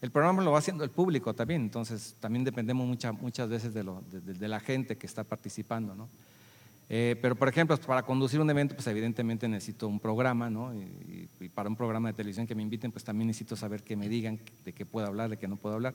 [0.00, 4.48] El programa lo va haciendo el público también, entonces también dependemos mucha- muchas veces de,
[4.48, 6.08] la gente que está participando, ¿no?
[6.88, 10.74] Eh, pero, por ejemplo, para conducir un evento, pues evidentemente necesito un programa, ¿no?
[10.74, 14.08] Y, para un programa de televisión que me inviten, pues también necesito saber que me
[14.08, 15.94] digan de qué puedo hablar, de qué no puedo hablar.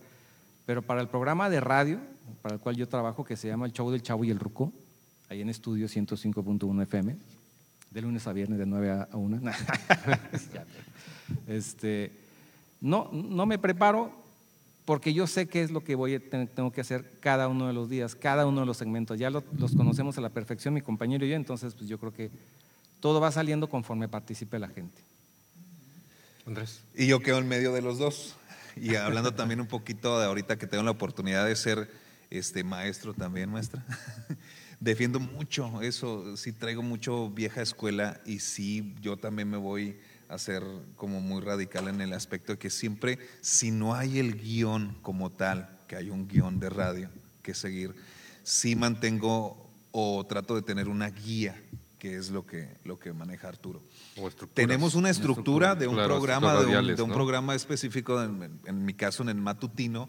[0.65, 1.99] Pero para el programa de radio,
[2.41, 4.73] para el cual yo trabajo, que se llama El Show del Chavo y el Ruco,
[5.29, 7.15] ahí en estudio 105.1 FM,
[7.91, 9.41] de lunes a viernes de 9 a 1.
[11.47, 12.11] este,
[12.81, 14.11] No, no me preparo
[14.85, 17.67] porque yo sé qué es lo que voy a tener- tengo que hacer cada uno
[17.67, 19.19] de los días, cada uno de los segmentos.
[19.19, 22.13] Ya lo- los conocemos a la perfección, mi compañero y yo, entonces pues yo creo
[22.13, 22.29] que
[23.01, 25.01] todo va saliendo conforme participe la gente.
[26.45, 26.79] Andrés.
[26.95, 28.35] Y yo quedo en medio de los dos.
[28.77, 31.89] Y hablando también un poquito de ahorita que tengo la oportunidad de ser
[32.29, 33.83] este maestro también, maestra.
[34.79, 39.97] Defiendo mucho eso, sí traigo mucho vieja escuela y sí yo también me voy
[40.29, 40.63] a ser
[40.95, 45.31] como muy radical en el aspecto de que siempre si no hay el guion como
[45.31, 47.09] tal, que hay un guion de radio
[47.41, 47.95] que seguir,
[48.43, 51.59] sí mantengo o trato de tener una guía,
[51.97, 53.81] que es lo que, lo que maneja Arturo.
[54.17, 54.53] O estructuras.
[54.53, 57.15] Tenemos una estructura de un Claro, programa, de un, de un ¿no?
[57.15, 60.07] programa específico, en, en mi caso en el matutino,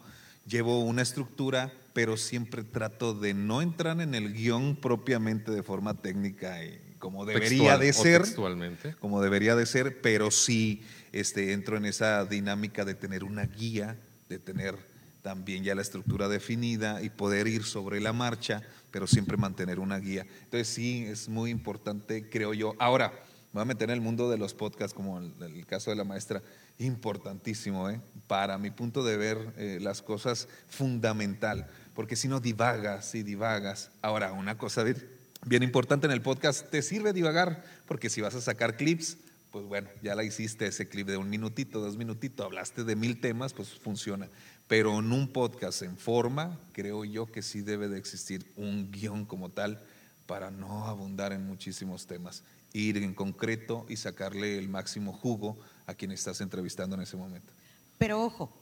[0.48, 5.94] llevo una estructura, pero siempre trato de no entrar en el guion propiamente de forma
[5.94, 8.94] técnica y como debería Textual, de ser, textualmente.
[8.96, 10.82] como debería de ser, pero sí
[11.12, 13.96] este, entro en esa dinámica de tener una guía,
[14.28, 14.76] de tener
[15.22, 19.98] también ya la estructura definida y poder ir sobre la marcha, pero siempre mantener una
[19.98, 20.26] guía.
[20.44, 22.74] Entonces sí, es muy importante, creo yo.
[22.78, 23.12] Ahora,
[23.52, 25.96] me voy a meter en el mundo de los podcasts, como el, el caso de
[25.96, 26.42] la maestra,
[26.78, 28.00] importantísimo, ¿eh?
[28.26, 33.90] para mi punto de ver eh, las cosas fundamental, porque si no divagas y divagas.
[34.02, 38.40] Ahora, una cosa bien, importante en el podcast, te sirve divagar, porque si vas a
[38.40, 39.16] sacar clips,
[39.50, 43.20] pues bueno, ya la hiciste ese clip de un minutito, dos minutitos, hablaste de mil
[43.20, 44.28] temas, pues funciona.
[44.68, 49.24] Pero en un podcast en forma, creo yo que sí debe de existir un guion
[49.24, 49.82] como tal
[50.26, 55.58] para no abundar en muchísimos temas, ir en concreto y sacarle el máximo jugo
[55.88, 57.50] a quien estás entrevistando en ese momento.
[57.96, 58.52] Pero ojo,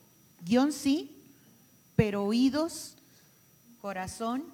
[0.45, 1.11] guion sí,
[1.97, 2.95] pero oídos,
[3.81, 4.45] corazón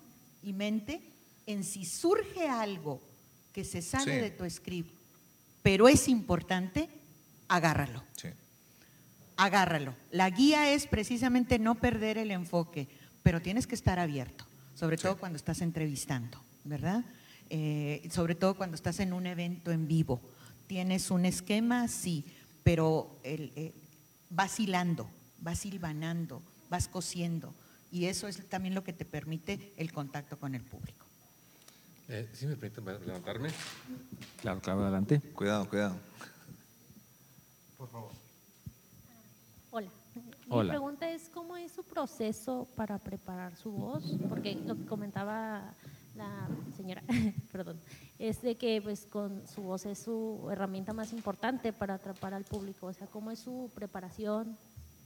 [0.42, 1.02] y mente
[1.46, 3.00] en si surge algo
[3.52, 4.20] que se sale Sí.
[4.20, 4.90] de tu script,
[5.62, 6.88] pero es importante,
[7.46, 8.02] agárralo.
[8.16, 8.28] Sí.
[9.36, 9.94] agárralo.
[10.10, 12.88] La guía es precisamente no perder el enfoque,
[13.22, 14.44] pero tienes que estar abierto,
[14.74, 17.04] sobre todo cuando estás entrevistando, ¿verdad?
[17.50, 20.20] Eh, sobre todo cuando estás en un evento en vivo.
[20.68, 22.24] Tienes un esquema, sí,
[22.62, 23.72] pero el, eh,
[24.30, 25.08] vas hilando,
[25.38, 27.54] vas hilvanando, vas cosiendo,
[27.90, 31.06] y eso es también lo que te permite el contacto con el público.
[32.08, 33.50] Eh, ¿Sí me permiten levantarme?
[34.40, 35.20] Claro, claro, adelante.
[35.34, 35.96] Cuidado, cuidado.
[39.70, 39.88] Hola.
[40.48, 40.64] Hola.
[40.64, 45.74] Mi pregunta es cómo es su proceso para preparar su voz, porque lo que comentaba
[46.14, 47.02] la señora,
[47.52, 47.78] perdón,
[48.18, 52.44] es de que pues con su voz es su herramienta más importante para atrapar al
[52.44, 54.56] público, o sea, cómo es su preparación,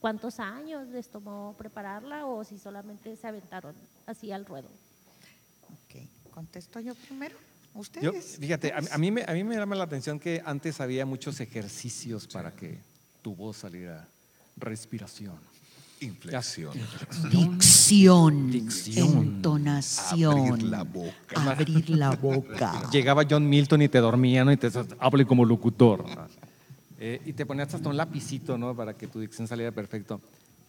[0.00, 3.74] cuántos años les tomó prepararla o si solamente se aventaron
[4.06, 4.68] así al ruedo.
[5.72, 7.36] Ok, ¿contesto yo primero?
[7.74, 8.38] Yo, ¿Ustedes?
[8.38, 11.40] fíjate, a, a mí me, a mí me llama la atención que antes había muchos
[11.40, 12.78] ejercicios para que
[13.20, 14.08] tu voz saliera.
[14.56, 15.38] Respiración.
[16.00, 16.72] Inflexión.
[17.30, 19.18] Dicción, Dicción.
[19.18, 21.50] entonación, Abrir la boca.
[21.50, 22.88] abrir la boca.
[22.92, 24.52] Llegaba John Milton y te dormía, ¿no?
[24.52, 24.68] Y te
[24.98, 26.04] hable como locutor.
[26.08, 26.26] ¿no?
[26.98, 28.74] Eh, y te ponías hasta un lapicito, ¿no?
[28.74, 30.20] Para que tu dicción saliera perfecto.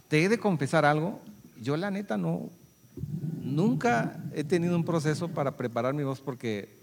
[0.08, 1.20] Te he de confesar algo.
[1.62, 2.50] Yo, la neta, no.
[3.44, 6.76] Nunca he tenido un proceso para preparar mi voz porque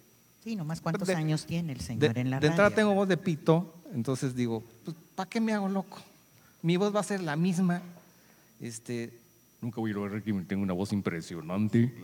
[0.43, 3.09] Sí, nomás cuántos De- años tiene el de, señor en la de entrada tengo voz
[3.09, 5.99] de pito, entonces digo, pues, ¿para qué me hago loco?
[6.61, 7.81] Mi voz va a ser la misma.
[8.65, 9.21] Este,
[9.61, 11.95] nunca voy a lograr que tenga una voz impresionante.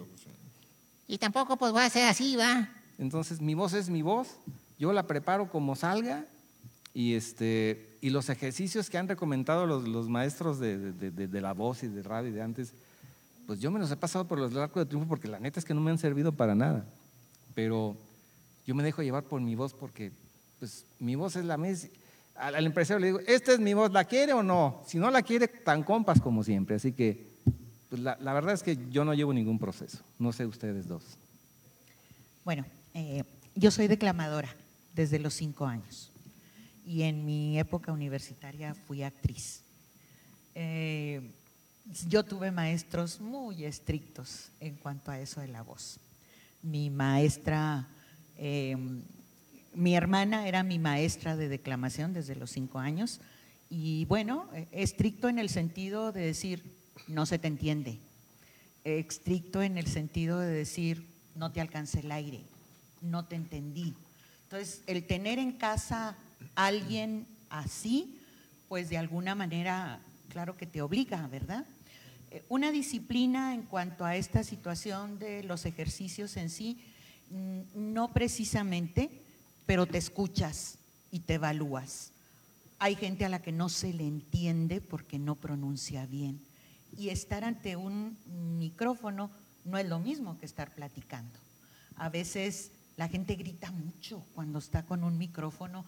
[1.08, 2.68] Y tampoco pues va a ser así, va.
[2.98, 4.36] Entonces, mi voz es mi voz,
[4.78, 6.26] yo la preparo como salga
[6.92, 11.40] y, este, y los ejercicios que han recomendado los, los maestros de, de- de- de
[11.40, 12.74] la voz y de radio y de antes,
[13.46, 15.64] pues yo me los he pasado por los largos de triunfo porque la neta es
[15.64, 16.84] que no me han servido para nada.
[17.54, 17.96] Pero
[18.66, 20.12] yo me dejo llevar por mi voz porque
[20.58, 21.88] pues, mi voz es la misma.
[22.40, 24.82] Al, al empresario le digo, esta es mi voz, ¿la quiere o no?
[24.86, 26.76] Si no la quiere, tan compas como siempre.
[26.76, 27.30] Así que
[27.90, 29.98] pues, la, verdad es que yo no llevo ningún proceso.
[30.18, 31.18] No sé ustedes dos.
[32.44, 32.64] Bueno,
[32.94, 33.24] eh,
[33.56, 34.48] yo soy declamadora
[34.94, 36.12] desde los cinco años
[36.86, 39.62] y en mi época universitaria fui actriz.
[40.54, 41.32] Eh,
[42.08, 45.98] yo tuve maestros muy estrictos en cuanto a eso de la voz.
[46.62, 47.88] Mi maestra,
[48.38, 48.76] eh,
[49.74, 53.20] mi hermana era mi maestra de declamación desde los cinco años
[53.68, 56.64] y bueno, estricto en el sentido de decir,
[57.06, 58.00] no se te entiende,
[58.84, 61.06] estricto en el sentido de decir,
[61.36, 62.42] no te alcancé el aire,
[63.00, 63.94] no te entendí.
[64.44, 66.16] Entonces, el tener en casa
[66.56, 68.18] a alguien así,
[68.68, 71.64] pues de alguna manera, claro que te obliga, ¿verdad?
[72.30, 76.78] Eh, Una disciplina en cuanto a esta situación de los ejercicios en sí,
[77.30, 79.19] mm, no precisamente,
[79.70, 80.78] pero te escuchas
[81.12, 82.10] y te evalúas.
[82.80, 86.40] hay gente a la que no se le entiende porque no pronuncia bien.
[86.98, 88.18] Y estar ante un
[88.58, 89.30] micrófono
[89.64, 91.38] no es lo mismo que estar platicando.
[91.94, 95.84] A veces la gente grita mucho cuando está con un micrófono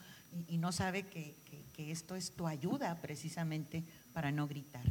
[0.49, 1.35] y, no sabe que,
[1.77, 4.85] esto es tu ayuda precisamente para no gritar.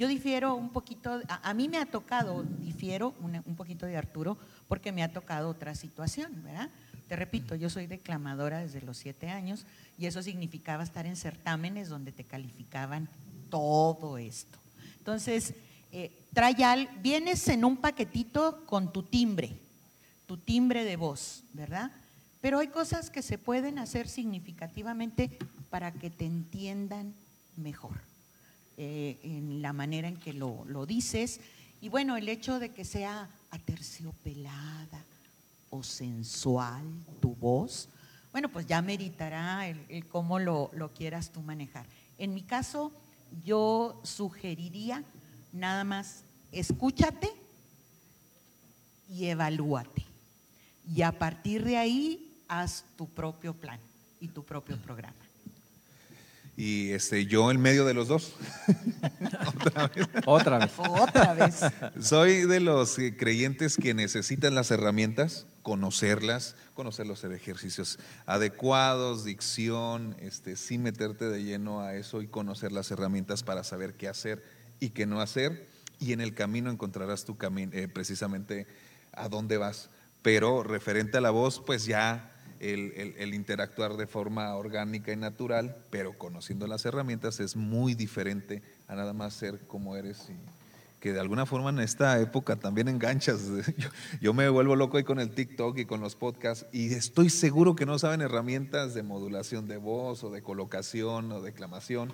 [0.00, 4.36] Yo difiero un poquito, a, mí me ha tocado, difiero un poquito de Arturo
[4.66, 6.70] porque me ha tocado otra situación, ¿verdad?
[7.12, 9.66] Te repito, yo soy declamadora desde los siete años
[9.98, 13.06] y eso significaba estar en certámenes donde te calificaban
[13.50, 14.58] todo esto.
[14.96, 15.52] Entonces,
[15.92, 19.58] eh, trae vienes en un paquetito con tu timbre,
[20.24, 21.92] tu timbre de voz, ¿verdad?
[22.40, 25.36] Pero hay cosas que se pueden hacer significativamente
[25.68, 27.12] para que te entiendan
[27.58, 28.00] mejor
[28.78, 31.40] eh, en la manera en que lo, lo dices.
[31.82, 35.04] Y bueno, el hecho de que sea aterciopelada,
[35.72, 36.84] o sensual
[37.20, 37.88] tu voz,
[38.30, 41.86] bueno, pues ya meritará el, cómo lo, quieras tú manejar.
[42.18, 42.92] En mi caso,
[43.42, 45.02] yo sugeriría
[45.50, 47.30] nada más, escúchate
[49.08, 50.04] y evalúate.
[50.94, 53.80] Y a partir de ahí, haz tu propio plan
[54.20, 55.16] y tu propio programa.
[56.54, 58.34] Y este, yo en medio de los dos.
[59.56, 60.08] Otra vez.
[60.26, 60.72] Otra vez.
[60.76, 61.60] Otra vez.
[61.98, 70.56] Soy de los creyentes que necesitan las herramientas, conocerlas, conocer los ejercicios adecuados, dicción, este,
[70.56, 74.42] sin meterte de lleno a eso y conocer las herramientas para saber qué hacer
[74.80, 75.68] y qué no hacer.
[75.98, 78.66] Y en el camino encontrarás tu camino, eh, precisamente
[79.12, 79.90] a dónde vas.
[80.22, 82.32] Pero referente a la voz, pues ya
[82.62, 88.94] el, interactuar de forma orgánica y natural, pero conociendo las herramientas es muy diferente a
[88.94, 90.61] nada más ser como eres y
[91.02, 93.40] que de alguna forma en esta época también enganchas.
[94.20, 97.74] Yo, me vuelvo loco ahí con el TikTok y con los podcasts y estoy seguro
[97.74, 102.12] que no saben herramientas de modulación de voz o de colocación o declamación,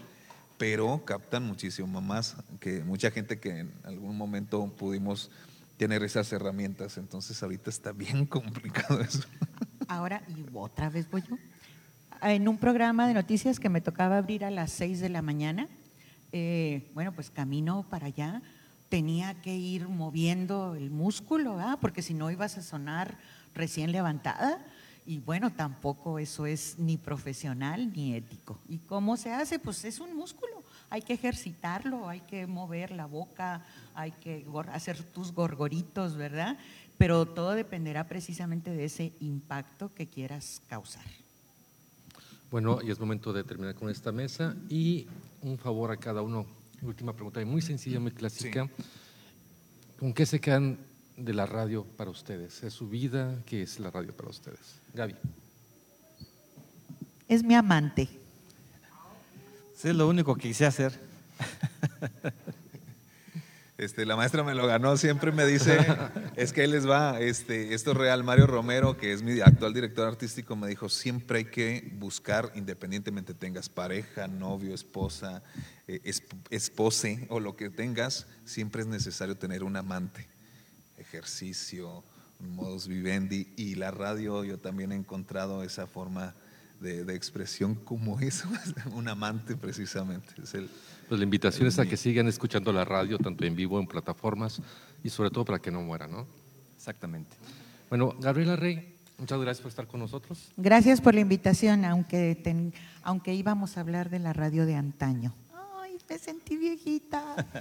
[0.56, 5.30] pero captan muchísimo más que mucha gente que en algún momento pudimos
[5.76, 6.96] tener esas herramientas.
[6.96, 9.28] Entonces ahorita está bien complicado eso.
[9.86, 11.36] Ahora, y otra vez voy yo,
[12.22, 15.68] en un programa de noticias que me tocaba abrir a las 6 de la mañana,
[16.32, 18.40] eh, bueno, pues camino para allá,
[18.88, 23.18] tenía que ir moviendo el músculo, porque si no ibas a sonar
[23.54, 24.64] recién levantada.
[25.06, 28.58] Y bueno, tampoco eso es ni profesional ni ético.
[28.68, 29.58] ¿Y cómo se hace?
[29.58, 30.62] Pues es un músculo.
[30.90, 33.62] Hay que ejercitarlo, hay que mover la boca,
[33.94, 36.58] hay que hacer tus gorgoritos, ¿verdad?
[36.98, 41.04] pero todo dependerá precisamente de ese impacto que quieras causar.
[42.50, 45.06] Bueno, y es momento de terminar con esta mesa y
[45.40, 46.44] un favor a cada uno.
[46.82, 48.68] Última pregunta, muy sencilla, muy clásica.
[49.98, 50.78] ¿Con qué se quedan
[51.16, 52.62] de la radio para ustedes?
[52.62, 53.42] ¿Es su vida?
[53.44, 54.80] ¿Qué es la radio para ustedes?
[54.94, 55.16] Gaby.
[57.26, 58.08] Es mi amante.
[59.82, 60.98] es lo único que quise hacer.
[63.78, 65.78] Este, la maestra me lo ganó, siempre me dice,
[66.34, 69.72] es que ahí les va, este, esto es real, Mario Romero, que es mi actual
[69.72, 75.44] director artístico, me dijo, siempre hay que buscar, independientemente tengas pareja, novio, esposa,
[75.86, 76.00] eh,
[76.50, 80.26] espose o lo que tengas, siempre es necesario tener un amante,
[80.96, 82.02] ejercicio,
[82.40, 86.34] modus vivendi, y la radio yo también he encontrado esa forma
[86.80, 88.48] de, de expresión como eso,
[88.92, 90.68] un amante precisamente, es el
[91.08, 94.60] pues la invitación es a que sigan escuchando la radio, tanto en vivo, en plataformas,
[95.02, 96.26] y sobre todo para que no muera, ¿no?
[96.76, 97.34] Exactamente.
[97.88, 100.52] Bueno, Gabriela Rey, muchas gracias por estar con nosotros.
[100.58, 102.72] Gracias por la invitación, aunque,
[103.02, 105.34] aunque íbamos a hablar de la radio de antaño.
[105.80, 107.46] Ay, me sentí viejita.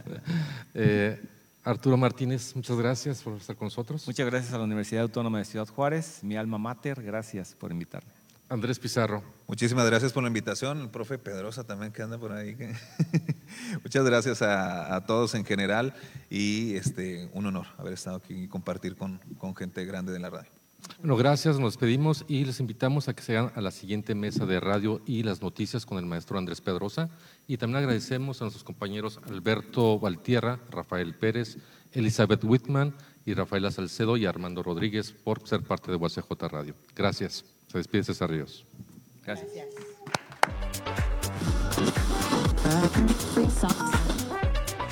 [0.79, 1.19] Eh,
[1.63, 4.05] Arturo Martínez, muchas gracias por estar con nosotros.
[4.05, 8.16] Muchas gracias a la Universidad Autónoma de Ciudad Juárez, mi alma mater, gracias por invitarme.
[8.49, 9.23] Andrés Pizarro.
[9.47, 10.81] Muchísimas gracias por la invitación.
[10.81, 12.55] El profe Pedrosa también que anda por ahí.
[13.83, 15.93] Muchas gracias a, todos en general
[16.29, 20.29] y este, un honor haber estado aquí y compartir con, con gente grande de la
[20.29, 20.49] radio.
[20.99, 24.45] Bueno, gracias, nos despedimos y les invitamos a que se hagan a la siguiente mesa
[24.45, 27.09] de radio y las noticias con el maestro Andrés Pedrosa.
[27.47, 31.57] Y también agradecemos a nuestros compañeros Alberto Valtierra, Rafael Pérez,
[31.91, 32.95] Elizabeth Whitman
[33.25, 36.75] y Rafaela Salcedo y Armando Rodríguez por ser parte de UACJ Radio.
[36.95, 37.56] Gracias.
[37.67, 38.65] Se despide César Ríos.
[39.23, 39.49] Gracias.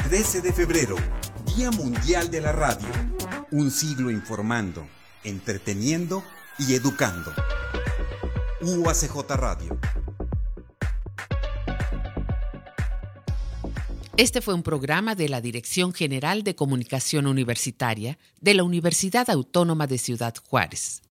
[0.09, 0.95] 13 de febrero,
[1.55, 2.88] Día Mundial de la Radio.
[3.51, 4.88] Un siglo informando,
[5.23, 6.23] entreteniendo
[6.59, 7.32] y educando.
[8.61, 9.80] UACJ Radio.
[14.17, 19.88] Este fue un programa de la Dirección General de Comunicación Universitaria de la Universidad Autónoma
[19.88, 21.04] de Ciudad Juárez.